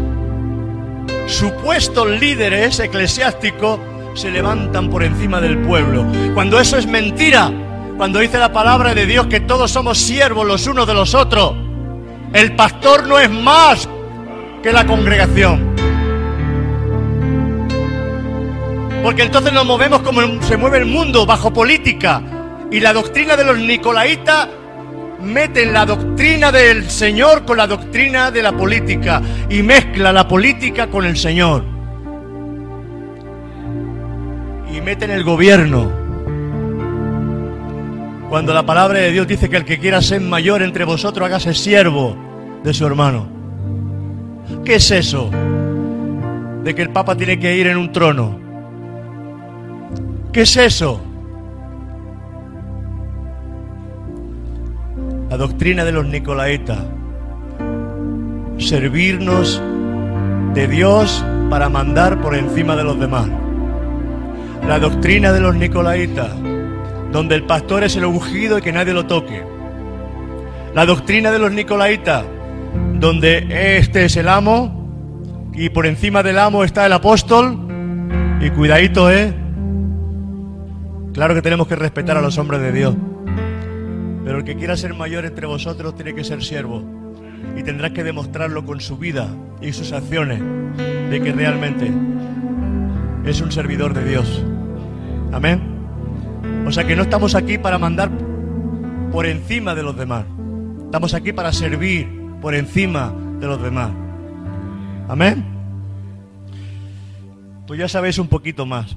[1.28, 3.82] supuestos líderes eclesiásticos,
[4.14, 6.06] se levantan por encima del pueblo.
[6.34, 7.52] Cuando eso es mentira,
[7.98, 11.54] cuando dice la palabra de Dios que todos somos siervos los unos de los otros,
[12.32, 13.90] el pastor no es más
[14.64, 15.76] que la congregación.
[19.04, 22.22] Porque entonces nos movemos como se mueve el mundo, bajo política.
[22.72, 24.48] Y la doctrina de los nicolaitas
[25.22, 30.88] meten la doctrina del Señor con la doctrina de la política y mezcla la política
[30.88, 31.64] con el Señor.
[34.74, 35.92] Y meten el gobierno.
[38.30, 41.54] Cuando la palabra de Dios dice que el que quiera ser mayor entre vosotros hágase
[41.54, 42.16] siervo
[42.64, 43.28] de su hermano.
[44.64, 45.32] ¿Qué es eso?
[46.64, 48.40] de que el Papa tiene que ir en un trono.
[50.32, 51.02] ¿Qué es eso?
[55.30, 56.80] La doctrina de los Nicolaitas.
[58.58, 59.62] Servirnos
[60.56, 63.30] de Dios para mandar por encima de los demás.
[64.68, 66.32] La doctrina de los Nicolaitas,
[67.12, 69.44] donde el pastor es el ungido y que nadie lo toque.
[70.74, 72.26] La doctrina de los Nicolaitas,
[72.96, 77.68] donde este es el amo y por encima del amo está el apóstol.
[78.42, 79.32] Y cuidadito, ¿eh?
[81.14, 82.96] Claro que tenemos que respetar a los hombres de Dios.
[84.30, 86.84] Pero el que quiera ser mayor entre vosotros tiene que ser siervo.
[87.58, 89.28] Y tendrá que demostrarlo con su vida
[89.60, 90.40] y sus acciones
[91.10, 91.92] de que realmente
[93.26, 94.46] es un servidor de Dios.
[95.32, 95.60] Amén.
[96.64, 98.12] O sea que no estamos aquí para mandar
[99.12, 100.26] por encima de los demás.
[100.86, 102.08] Estamos aquí para servir
[102.40, 103.90] por encima de los demás.
[105.08, 105.44] Amén.
[107.66, 108.96] Pues ya sabéis un poquito más.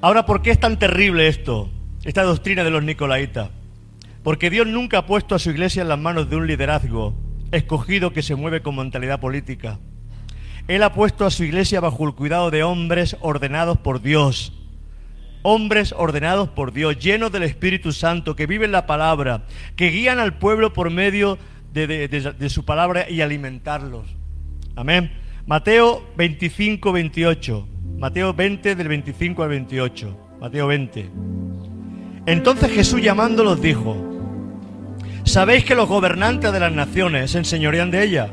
[0.00, 1.70] Ahora, ¿por qué es tan terrible esto?
[2.02, 3.61] Esta doctrina de los Nicolaitas.
[4.22, 7.14] Porque Dios nunca ha puesto a su iglesia en las manos de un liderazgo
[7.50, 9.78] escogido que se mueve con mentalidad política.
[10.68, 14.52] Él ha puesto a su iglesia bajo el cuidado de hombres ordenados por Dios.
[15.42, 19.44] Hombres ordenados por Dios, llenos del Espíritu Santo, que viven la palabra,
[19.74, 21.36] que guían al pueblo por medio
[21.72, 24.06] de, de su palabra y alimentarlos.
[24.76, 25.12] Amén.
[25.46, 27.68] Mateo 25, 28.
[27.98, 30.18] Mateo 20 del 25 al 28.
[30.40, 31.10] Mateo 20.
[32.26, 34.11] Entonces Jesús llamándolos dijo,
[35.32, 38.28] ¿sabéis que los gobernantes de las naciones se enseñorean de ella?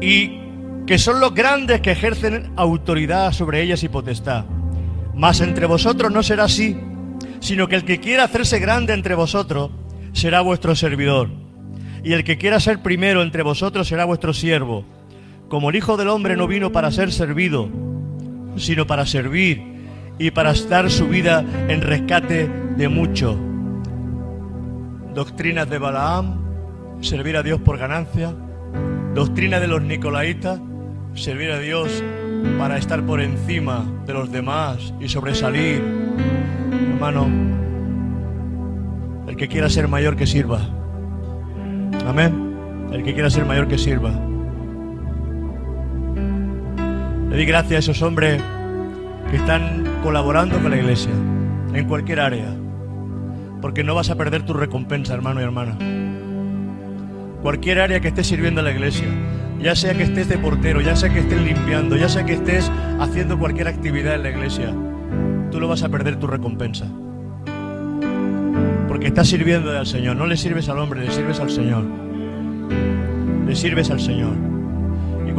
[0.00, 0.40] Y
[0.86, 4.44] que son los grandes que ejercen autoridad sobre ellas y potestad.
[5.14, 6.76] Mas entre vosotros no será así,
[7.40, 9.70] sino que el que quiera hacerse grande entre vosotros
[10.12, 11.30] será vuestro servidor.
[12.02, 14.84] Y el que quiera ser primero entre vosotros será vuestro siervo
[15.48, 17.68] como el Hijo del Hombre no vino para ser servido,
[18.56, 19.62] sino para servir
[20.18, 23.47] y para dar su vida en rescate de muchos.
[25.14, 28.34] Doctrinas de Balaam, servir a Dios por ganancia.
[29.14, 30.60] Doctrina de los Nicolaitas,
[31.14, 32.02] servir a Dios
[32.58, 35.82] para estar por encima de los demás y sobresalir.
[36.92, 37.26] Hermano,
[39.26, 40.60] el que quiera ser mayor que sirva.
[42.06, 42.56] Amén.
[42.92, 44.12] El que quiera ser mayor que sirva.
[47.28, 48.42] Le di gracias a esos hombres
[49.30, 51.12] que están colaborando con la iglesia,
[51.74, 52.54] en cualquier área,
[53.60, 55.76] porque no vas a perder tu recompensa, hermano y hermana.
[57.42, 59.08] Cualquier área que estés sirviendo a la iglesia,
[59.60, 62.70] ya sea que estés de portero, ya sea que estés limpiando, ya sea que estés
[62.98, 64.74] haciendo cualquier actividad en la iglesia,
[65.50, 66.86] tú lo vas a perder tu recompensa.
[68.88, 71.84] Porque estás sirviendo al Señor, no le sirves al hombre, le sirves al Señor.
[73.46, 74.48] Le sirves al Señor.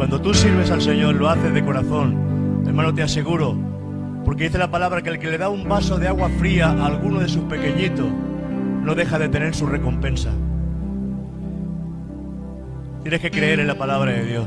[0.00, 2.64] Cuando tú sirves al Señor, lo haces de corazón.
[2.66, 3.54] Hermano, te aseguro,
[4.30, 6.86] porque dice la palabra que el que le da un vaso de agua fría a
[6.86, 10.30] alguno de sus pequeñitos, no deja de tener su recompensa.
[13.02, 14.46] Tienes que creer en la palabra de Dios.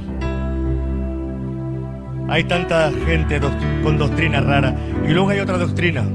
[2.30, 3.42] Hay tanta gente
[3.84, 4.74] con doctrina rara.
[5.06, 6.06] Y luego hay otra doctrina.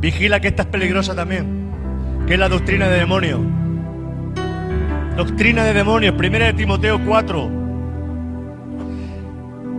[0.00, 1.68] Vigila que esta es peligrosa también.
[2.26, 3.40] Que es la doctrina de demonios.
[5.18, 6.14] Doctrina de demonios.
[6.14, 7.50] Primera de Timoteo 4.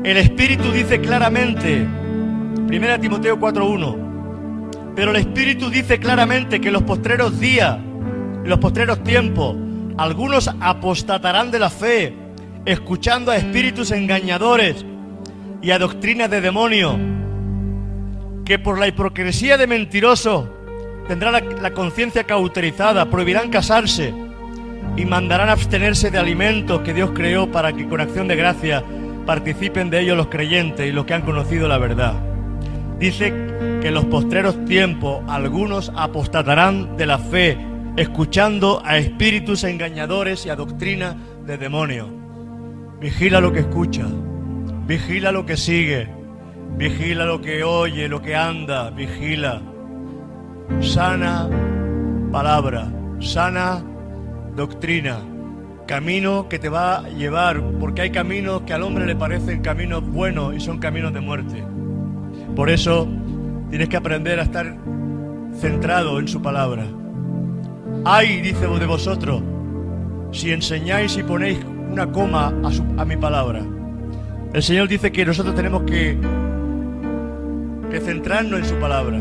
[0.04, 1.88] El Espíritu dice claramente,
[2.70, 8.60] 1 Timoteo 4.1, pero el Espíritu dice claramente que en los postreros días, en los
[8.60, 9.56] postreros tiempos,
[9.98, 12.14] algunos apostatarán de la fe,
[12.66, 14.86] escuchando a espíritus engañadores
[15.62, 16.96] y a doctrinas de demonios,
[18.44, 20.50] que por la hipocresía de mentirosos
[21.08, 24.14] tendrán la, la conciencia cauterizada, prohibirán casarse
[24.98, 28.84] y mandarán abstenerse de alimentos que Dios creó para que con acción de gracia
[29.26, 32.27] participen de ello los creyentes y los que han conocido la verdad.
[33.00, 33.32] Dice
[33.82, 37.58] que en los postreros tiempos algunos apostatarán de la fe,
[37.96, 42.08] escuchando a espíritus engañadores y a doctrina de demonios.
[43.00, 44.06] Vigila lo que escucha,
[44.88, 46.08] vigila lo que sigue,
[46.76, 49.62] vigila lo que oye, lo que anda, vigila.
[50.82, 51.48] Sana
[52.32, 53.84] palabra, sana
[54.56, 55.20] doctrina
[55.88, 60.06] camino que te va a llevar, porque hay caminos que al hombre le parecen caminos
[60.06, 61.64] buenos y son caminos de muerte.
[62.56, 63.08] Por eso
[63.70, 64.76] tienes que aprender a estar
[65.60, 66.86] centrado en su palabra.
[68.06, 69.42] Ay, dice de vosotros,
[70.32, 71.60] si enseñáis y ponéis
[71.92, 73.62] una coma a, a mi palabra.
[74.54, 76.18] El Señor dice que nosotros tenemos que,
[77.92, 79.20] que centrarnos en su palabra.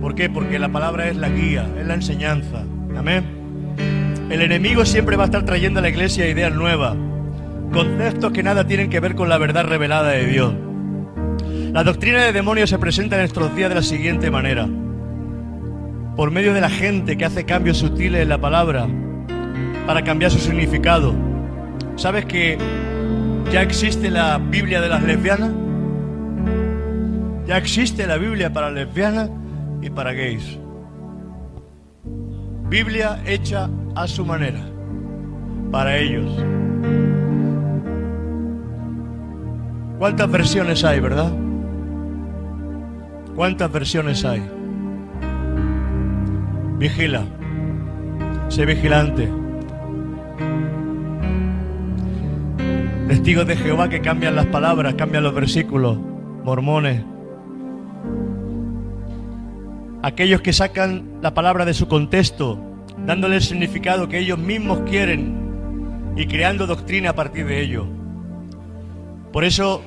[0.00, 0.28] ¿Por qué?
[0.30, 2.64] Porque la palabra es la guía, es la enseñanza.
[2.96, 3.24] Amén.
[4.30, 6.96] El enemigo siempre va a estar trayendo a la iglesia ideas nuevas,
[7.72, 10.54] conceptos que nada tienen que ver con la verdad revelada de Dios.
[11.72, 14.68] La doctrina de demonios se presenta en nuestros días de la siguiente manera.
[16.16, 18.86] Por medio de la gente que hace cambios sutiles en la palabra
[19.86, 21.14] para cambiar su significado.
[21.96, 22.58] ¿Sabes que
[23.50, 25.50] ya existe la Biblia de las lesbianas?
[27.46, 29.30] Ya existe la Biblia para lesbianas
[29.80, 30.58] y para gays.
[32.68, 34.60] Biblia hecha a su manera,
[35.70, 36.30] para ellos.
[39.98, 41.32] ¿Cuántas versiones hay, verdad?
[43.34, 44.42] ¿Cuántas versiones hay?
[46.78, 47.24] Vigila.
[48.48, 49.28] Sé vigilante.
[53.08, 55.98] Testigos de Jehová que cambian las palabras, cambian los versículos.
[56.44, 57.02] Mormones.
[60.02, 62.58] Aquellos que sacan la palabra de su contexto,
[63.06, 67.86] dándole el significado que ellos mismos quieren y creando doctrina a partir de ello.
[69.32, 69.82] Por eso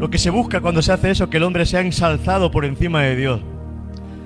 [0.00, 2.64] lo que se busca cuando se hace eso es que el hombre sea ensalzado por
[2.64, 3.42] encima de Dios.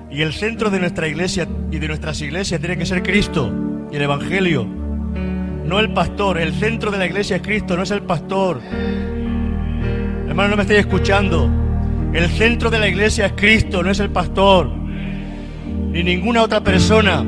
[0.08, 3.52] Y el centro de nuestra iglesia y de nuestras iglesias tiene que ser Cristo
[3.90, 4.64] y el Evangelio.
[4.64, 6.38] No el pastor.
[6.38, 8.60] El centro de la iglesia es Cristo, no es el pastor.
[10.28, 11.50] Hermano, no me estáis escuchando.
[12.12, 14.68] El centro de la iglesia es Cristo, no es el pastor.
[14.68, 17.26] Ni ninguna otra persona.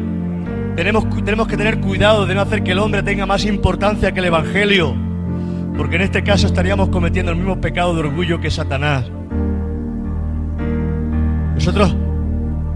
[0.77, 4.21] Tenemos, tenemos que tener cuidado de no hacer que el hombre tenga más importancia que
[4.21, 5.06] el Evangelio.
[5.77, 9.11] Porque en este caso estaríamos cometiendo el mismo pecado de orgullo que Satanás.
[11.55, 11.95] Nosotros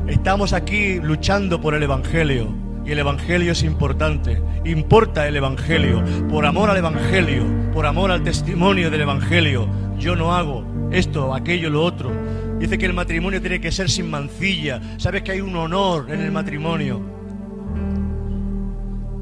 [0.07, 2.48] estamos aquí luchando por el Evangelio.
[2.84, 4.42] Y el Evangelio es importante.
[4.64, 6.03] Importa el Evangelio.
[6.28, 7.44] Por amor al Evangelio.
[7.72, 9.68] Por amor al testimonio del Evangelio.
[9.98, 12.11] Yo no hago esto, aquello, lo otro.
[12.59, 14.80] Dice que el matrimonio tiene que ser sin mancilla.
[14.98, 17.01] Sabes que hay un honor en el matrimonio.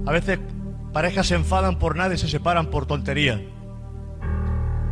[0.07, 0.39] A veces
[0.93, 3.41] parejas se enfadan por nada y se separan por tonterías.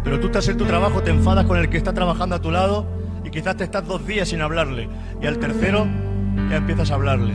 [0.07, 2.53] Pero tú estás en tu trabajo, te enfadas con el que está trabajando a tu
[2.53, 2.87] lado
[3.25, 4.89] y quizás te estás dos días sin hablarle.
[5.21, 5.85] Y al tercero
[6.49, 7.35] ya empiezas a hablarle.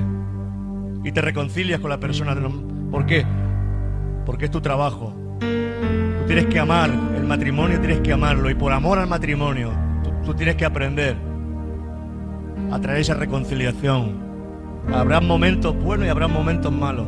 [1.03, 2.34] Y te reconcilias con la persona.
[2.89, 3.26] ¿Por qué?
[4.26, 5.13] Porque es tu trabajo.
[5.41, 8.49] Tú tienes que amar el matrimonio, tienes que amarlo.
[8.49, 9.74] Y por amor al matrimonio,
[10.24, 11.17] tú, tienes que aprender
[12.72, 14.15] a traer esa reconciliación.
[14.93, 17.07] Habrá momentos buenos y habrá momentos malos.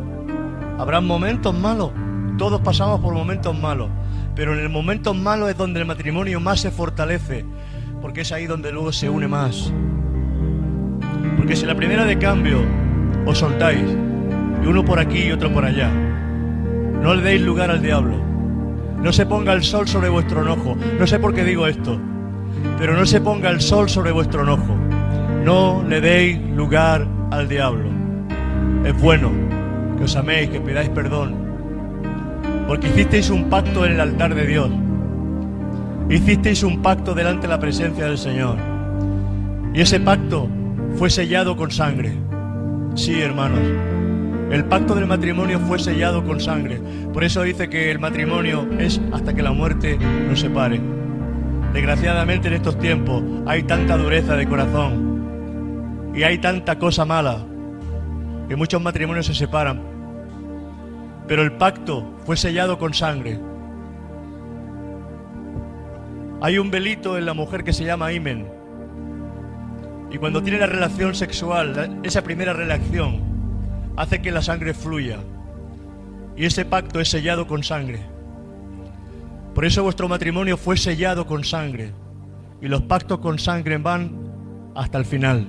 [0.78, 1.92] Habrá momentos malos.
[2.38, 3.90] Todos pasamos por momentos malos.
[4.36, 7.46] Pero en el momento malo es donde el matrimonio más se fortalece,
[8.02, 9.72] porque es ahí donde luego se une más.
[11.38, 12.60] Porque si la primera de cambio
[13.26, 13.86] os soltáis,
[14.64, 18.18] y uno por aquí y otro por allá, no le deis lugar al diablo.
[19.02, 20.78] No se ponga el sol sobre vuestro enojo.
[20.98, 22.00] No sé por qué digo esto,
[22.80, 24.76] pero no se ponga el sol sobre vuestro enojo.
[25.44, 27.90] No le deis lugar al diablo.
[28.86, 29.32] Es bueno
[29.98, 31.43] que os améis, que pidáis perdón,
[32.68, 34.70] porque hicisteis un pacto en el altar de Dios.
[36.10, 38.58] Hicisteis un pacto delante de la presencia del Señor.
[39.74, 40.50] Y ese pacto
[40.96, 42.14] fue sellado con sangre.
[42.96, 43.60] Sí, hermanos.
[44.52, 46.80] El pacto del matrimonio fue sellado con sangre.
[47.12, 49.98] Por eso dice que el matrimonio es hasta que la muerte
[50.30, 50.80] nos separe.
[51.74, 57.44] Desgraciadamente en estos tiempos hay tanta dureza de corazón y hay tanta cosa mala
[58.48, 59.93] que muchos matrimonios se separan
[61.28, 63.40] pero el pacto fue sellado con sangre.
[66.42, 68.48] Hay un velito en la mujer que se llama imen.
[70.12, 73.22] Y cuando tiene la relación sexual, esa primera relación,
[73.96, 75.20] hace que la sangre fluya.
[76.36, 78.02] Y ese pacto es sellado con sangre.
[79.56, 81.92] Por eso vuestro matrimonio fue sellado con sangre.
[82.62, 84.12] Y los pactos con sangre van
[84.76, 85.48] hasta el final.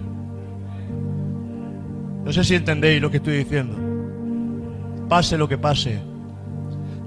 [2.25, 3.84] No sé si entendéis lo que estoy diciendo
[5.09, 6.01] pase lo que pase.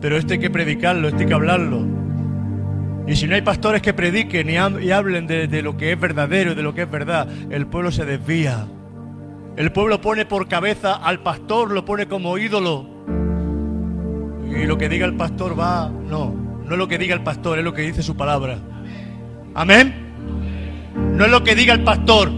[0.01, 1.85] Pero esto hay que predicarlo, esto hay que hablarlo.
[3.07, 4.57] Y si no hay pastores que prediquen y,
[4.91, 7.91] hablen de, de lo que es verdadero y de lo que es verdad, el pueblo
[7.91, 8.67] se desvía.
[9.55, 12.85] El pueblo pone por cabeza al pastor, lo pone como ídolo.
[14.45, 16.33] Y lo que diga el pastor va, no,
[16.65, 18.57] no es lo que diga el pastor, es lo que dice su palabra.
[19.55, 19.93] Amén.
[21.13, 22.29] No es lo que diga el pastor,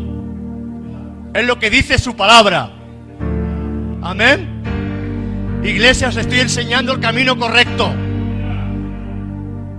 [1.34, 2.72] es lo que dice su palabra.
[4.02, 4.59] Amén.
[5.64, 7.94] Iglesia, os estoy enseñando el camino correcto.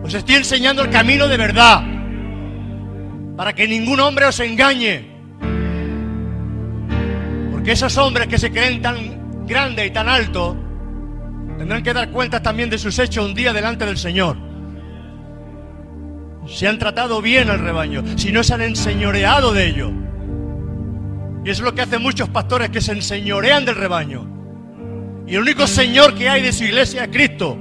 [0.03, 1.83] Os estoy enseñando el camino de verdad.
[3.37, 5.09] Para que ningún hombre os engañe.
[7.51, 10.57] Porque esos hombres que se creen tan grandes y tan altos
[11.57, 14.37] tendrán que dar cuenta también de sus hechos un día delante del Señor.
[16.47, 19.91] Si han tratado bien al rebaño, si no se han enseñoreado de ello.
[21.45, 24.30] Y eso es lo que hacen muchos pastores que se enseñorean del rebaño.
[25.26, 27.56] Y el único Señor que hay de su iglesia es Cristo.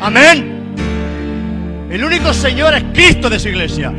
[0.00, 0.58] Amén.
[1.90, 3.92] El único Señor es Cristo de su iglesia.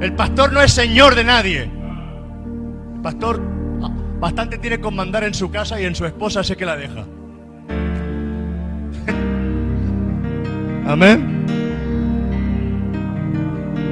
[0.00, 1.62] El pastor no es Señor de nadie.
[2.94, 3.42] El pastor
[3.82, 3.90] ah,
[4.20, 7.04] bastante tiene con mandar en su casa y en su esposa sé que la deja.
[10.86, 11.38] Amén.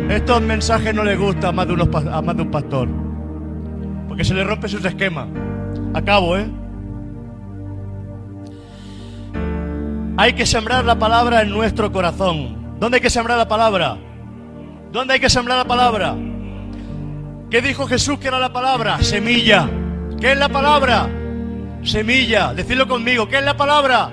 [0.08, 2.88] Estos mensajes no les gustan a más de, unos, a más de un pastor.
[4.06, 5.26] Porque se le rompe sus esquemas.
[5.92, 6.46] Acabo, ¿eh?
[10.18, 12.78] Hay que sembrar la palabra en nuestro corazón.
[12.80, 13.98] ¿Dónde hay que sembrar la palabra?
[14.90, 16.16] ¿Dónde hay que sembrar la palabra?
[17.50, 19.02] ¿Qué dijo Jesús que era la palabra?
[19.02, 19.68] Semilla.
[20.18, 21.06] ¿Qué es la palabra?
[21.82, 22.54] Semilla.
[22.54, 23.28] Decidlo conmigo.
[23.28, 24.10] ¿Qué es la palabra?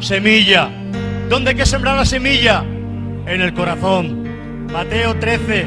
[0.00, 0.68] Semilla.
[1.30, 2.60] ¿Dónde hay que sembrar la semilla?
[2.60, 4.66] En el corazón.
[4.70, 5.66] Mateo 13,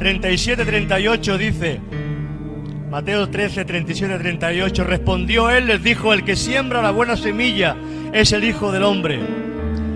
[0.00, 1.80] 37, 38 dice,
[2.90, 7.76] Mateo 13, 37, 38, respondió él, les dijo, el que siembra la buena semilla
[8.12, 9.20] es el Hijo del Hombre.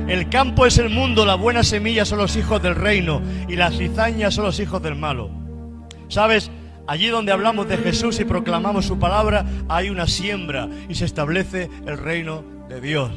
[0.07, 3.77] El campo es el mundo, la buena semilla son los hijos del reino y las
[3.77, 5.31] cizañas son los hijos del malo.
[6.09, 6.51] ¿Sabes?
[6.87, 11.71] Allí donde hablamos de Jesús y proclamamos su palabra, hay una siembra y se establece
[11.87, 13.11] el reino de Dios.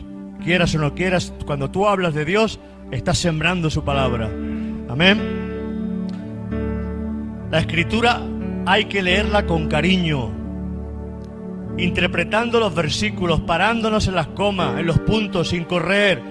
[0.43, 2.60] Quieras o no quieras, cuando tú hablas de Dios,
[2.91, 4.30] estás sembrando su palabra.
[4.89, 6.08] Amén.
[7.52, 8.22] La escritura
[8.66, 10.32] hay que leerla con cariño,
[11.78, 16.21] interpretando los versículos, parándonos en las comas, en los puntos, sin correr,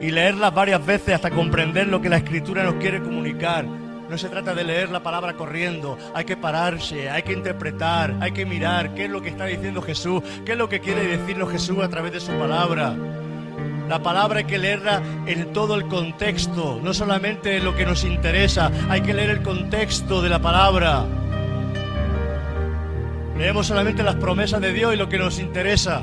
[0.00, 3.64] y leerlas varias veces hasta comprender lo que la escritura nos quiere comunicar.
[3.64, 8.32] No se trata de leer la palabra corriendo, hay que pararse, hay que interpretar, hay
[8.32, 11.50] que mirar qué es lo que está diciendo Jesús, qué es lo que quiere decirnos
[11.50, 12.94] Jesús a través de su palabra.
[13.88, 18.04] La palabra hay que leerla en todo el contexto, no solamente en lo que nos
[18.04, 21.04] interesa, hay que leer el contexto de la palabra.
[23.38, 26.02] Leemos solamente las promesas de Dios y lo que nos interesa.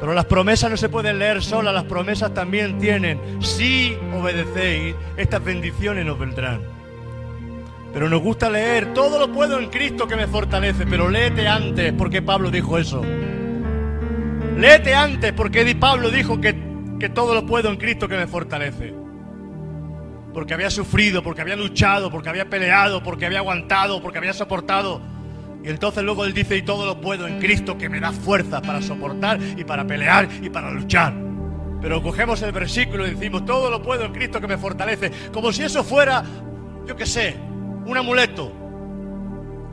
[0.00, 5.42] Pero las promesas no se pueden leer solas, las promesas también tienen, si obedecéis, estas
[5.42, 6.60] bendiciones nos vendrán.
[7.92, 11.92] Pero nos gusta leer, todo lo puedo en Cristo que me fortalece, pero léete antes,
[11.92, 13.02] porque Pablo dijo eso.
[14.58, 16.56] Léete antes porque Pablo dijo que,
[16.98, 18.94] que todo lo puedo en Cristo que me fortalece.
[20.32, 25.00] Porque había sufrido, porque había luchado, porque había peleado, porque había aguantado, porque había soportado.
[25.64, 28.60] Y entonces luego él dice, y todo lo puedo en Cristo que me da fuerza
[28.60, 31.14] para soportar y para pelear y para luchar.
[31.80, 35.54] Pero cogemos el versículo y decimos, todo lo puedo en Cristo que me fortalece, como
[35.54, 36.22] si eso fuera,
[36.86, 37.36] yo qué sé,
[37.86, 38.52] un amuleto.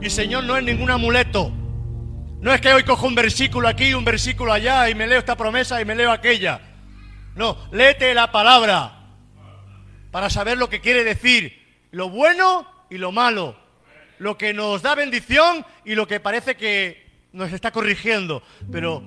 [0.00, 1.52] Y Señor no es ningún amuleto.
[2.40, 5.18] No es que hoy cojo un versículo aquí y un versículo allá y me leo
[5.18, 6.60] esta promesa y me leo aquella.
[7.36, 9.10] No, léete la palabra
[10.10, 13.56] para saber lo que quiere decir, lo bueno y lo malo,
[14.22, 18.40] lo que nos da bendición y lo que parece que nos está corrigiendo.
[18.70, 19.02] Pero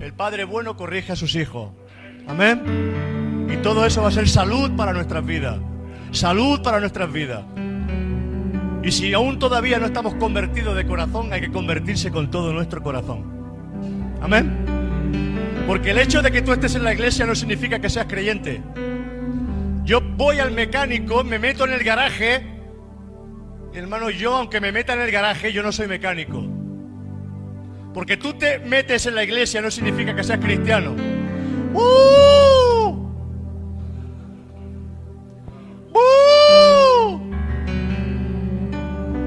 [0.00, 1.70] el Padre bueno corrige a sus hijos.
[2.26, 3.46] Amén.
[3.52, 5.58] Y todo eso va a ser salud para nuestras vidas.
[6.10, 7.44] Salud para nuestras vidas.
[8.82, 12.82] Y si aún todavía no estamos convertidos de corazón, hay que convertirse con todo nuestro
[12.82, 14.16] corazón.
[14.22, 15.64] Amén.
[15.66, 18.62] Porque el hecho de que tú estés en la iglesia no significa que seas creyente.
[19.84, 22.57] Yo voy al mecánico, me meto en el garaje.
[23.78, 26.44] Hermano, yo aunque me meta en el garaje, yo no soy mecánico.
[27.94, 30.96] Porque tú te metes en la iglesia no significa que seas cristiano.
[31.74, 33.08] ¡Uh!
[35.94, 37.20] ¡Uh!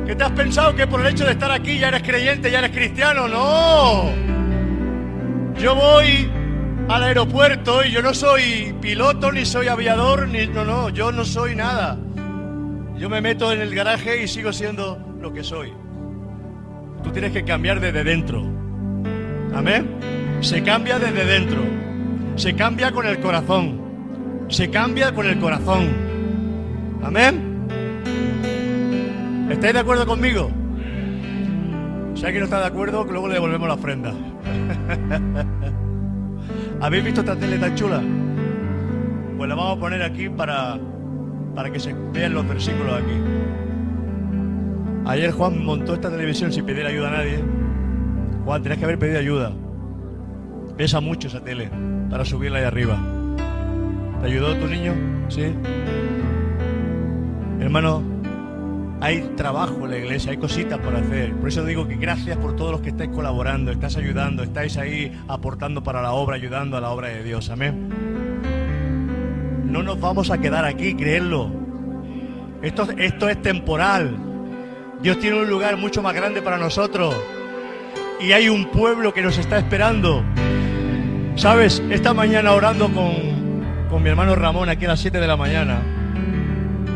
[0.05, 2.59] ¿Qué te has pensado que por el hecho de estar aquí ya eres creyente, ya
[2.59, 3.29] eres cristiano?
[3.29, 4.09] No.
[5.61, 6.29] Yo voy
[6.89, 10.45] al aeropuerto y yo no soy piloto, ni soy aviador, ni...
[10.47, 11.97] No, no, yo no soy nada.
[13.01, 15.73] Yo me meto en el garaje y sigo siendo lo que soy.
[17.03, 18.43] Tú tienes que cambiar desde dentro.
[19.55, 19.89] Amén.
[20.41, 21.63] Se cambia desde dentro.
[22.35, 24.45] Se cambia con el corazón.
[24.49, 25.89] Se cambia con el corazón.
[27.01, 27.65] Amén.
[29.49, 30.51] ¿Estáis de acuerdo conmigo?
[32.13, 34.13] Si alguien no está de acuerdo, luego le devolvemos la ofrenda.
[36.81, 38.03] ¿Habéis visto esta tele tan chula?
[39.37, 40.77] Pues la vamos a poner aquí para,
[41.55, 43.13] para que se vean los versículos aquí.
[45.05, 47.43] Ayer Juan montó esta televisión sin pedir ayuda a nadie.
[48.45, 49.51] Juan, tenés que haber pedido ayuda.
[50.77, 51.69] Pesa mucho esa tele
[52.09, 52.97] para subirla ahí arriba.
[54.21, 54.93] ¿Te ayudó tu niño?
[55.29, 55.53] Sí.
[57.59, 58.03] Hermano,
[59.01, 61.33] hay trabajo en la iglesia, hay cositas por hacer.
[61.33, 65.11] Por eso digo que gracias por todos los que estáis colaborando, estáis ayudando, estáis ahí
[65.27, 67.49] aportando para la obra, ayudando a la obra de Dios.
[67.49, 68.10] Amén.
[69.71, 71.49] No nos vamos a quedar aquí, creedlo.
[72.61, 74.17] Esto, esto es temporal.
[75.01, 77.15] Dios tiene un lugar mucho más grande para nosotros.
[78.19, 80.25] Y hay un pueblo que nos está esperando.
[81.37, 81.81] ¿Sabes?
[81.89, 83.13] Esta mañana orando con,
[83.89, 85.81] con mi hermano Ramón aquí a las 7 de la mañana.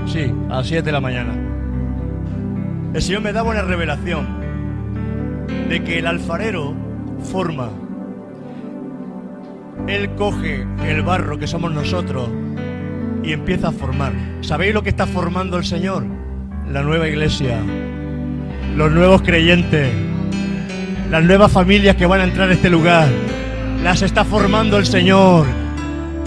[0.05, 1.33] Sí, a las 7 de la mañana.
[2.93, 4.27] El Señor me daba una revelación
[5.69, 6.73] de que el alfarero
[7.23, 7.69] forma.
[9.87, 12.29] Él coge el barro que somos nosotros
[13.25, 14.13] y empieza a formar.
[14.41, 16.05] ¿Sabéis lo que está formando el Señor?
[16.71, 17.57] La nueva iglesia,
[18.75, 19.89] los nuevos creyentes,
[21.09, 23.07] las nuevas familias que van a entrar a este lugar.
[23.83, 25.45] Las está formando el Señor.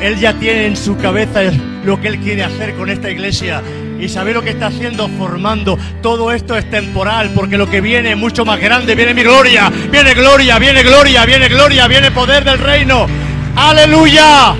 [0.00, 1.40] Él ya tiene en su cabeza
[1.84, 3.62] lo que Él quiere hacer con esta iglesia.
[4.00, 5.76] Y sabe lo que está haciendo, formando.
[6.02, 8.94] Todo esto es temporal, porque lo que viene es mucho más grande.
[8.94, 13.06] Viene mi gloria, viene gloria, viene gloria, viene gloria, viene poder del reino.
[13.56, 14.54] Aleluya.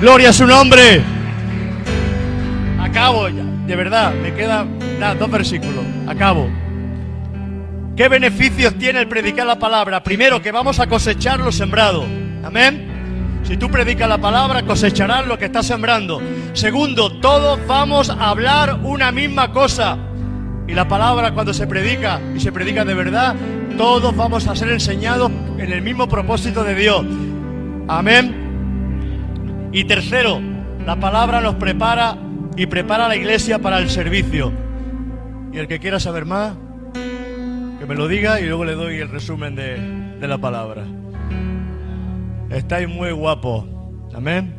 [0.00, 1.02] Gloria a su nombre.
[2.78, 4.78] Acabo ya, de verdad, me quedan
[5.18, 5.84] dos versículos.
[6.06, 6.48] Acabo.
[7.96, 10.02] ¿Qué beneficios tiene el predicar la palabra?
[10.02, 12.04] Primero, que vamos a cosechar lo sembrado.
[12.44, 13.40] Amén.
[13.42, 16.20] Si tú predicas la palabra, cosecharás lo que estás sembrando.
[16.52, 19.96] Segundo, todos vamos a hablar una misma cosa.
[20.68, 23.34] Y la palabra cuando se predica y se predica de verdad,
[23.78, 27.06] todos vamos a ser enseñados en el mismo propósito de Dios.
[27.88, 28.45] Amén.
[29.76, 30.40] Y tercero,
[30.86, 32.16] la palabra nos prepara
[32.56, 34.50] y prepara a la iglesia para el servicio.
[35.52, 36.56] Y el que quiera saber más,
[36.94, 39.78] que me lo diga y luego le doy el resumen de,
[40.18, 40.86] de la palabra.
[42.48, 43.66] Estáis muy guapos.
[44.14, 44.54] Amén.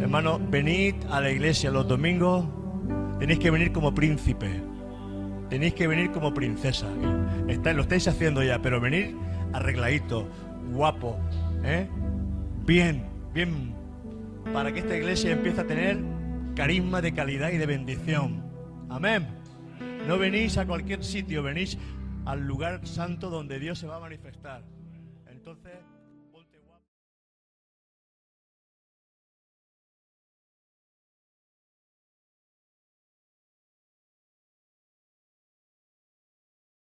[0.00, 2.46] Hermano, venid a la iglesia los domingos.
[3.20, 4.60] Tenéis que venir como príncipe.
[5.50, 6.88] Tenéis que venir como princesa.
[7.46, 9.16] Está, lo estáis haciendo ya, pero venir
[9.52, 10.28] arregladito,
[10.72, 11.16] guapo,
[11.62, 11.86] ¿eh?
[12.66, 13.78] bien, bien
[14.52, 15.98] para que esta iglesia empiece a tener
[16.56, 18.42] carisma de calidad y de bendición.
[18.88, 19.28] Amén.
[20.08, 21.78] No venís a cualquier sitio, venís
[22.24, 24.62] al lugar santo donde Dios se va a manifestar.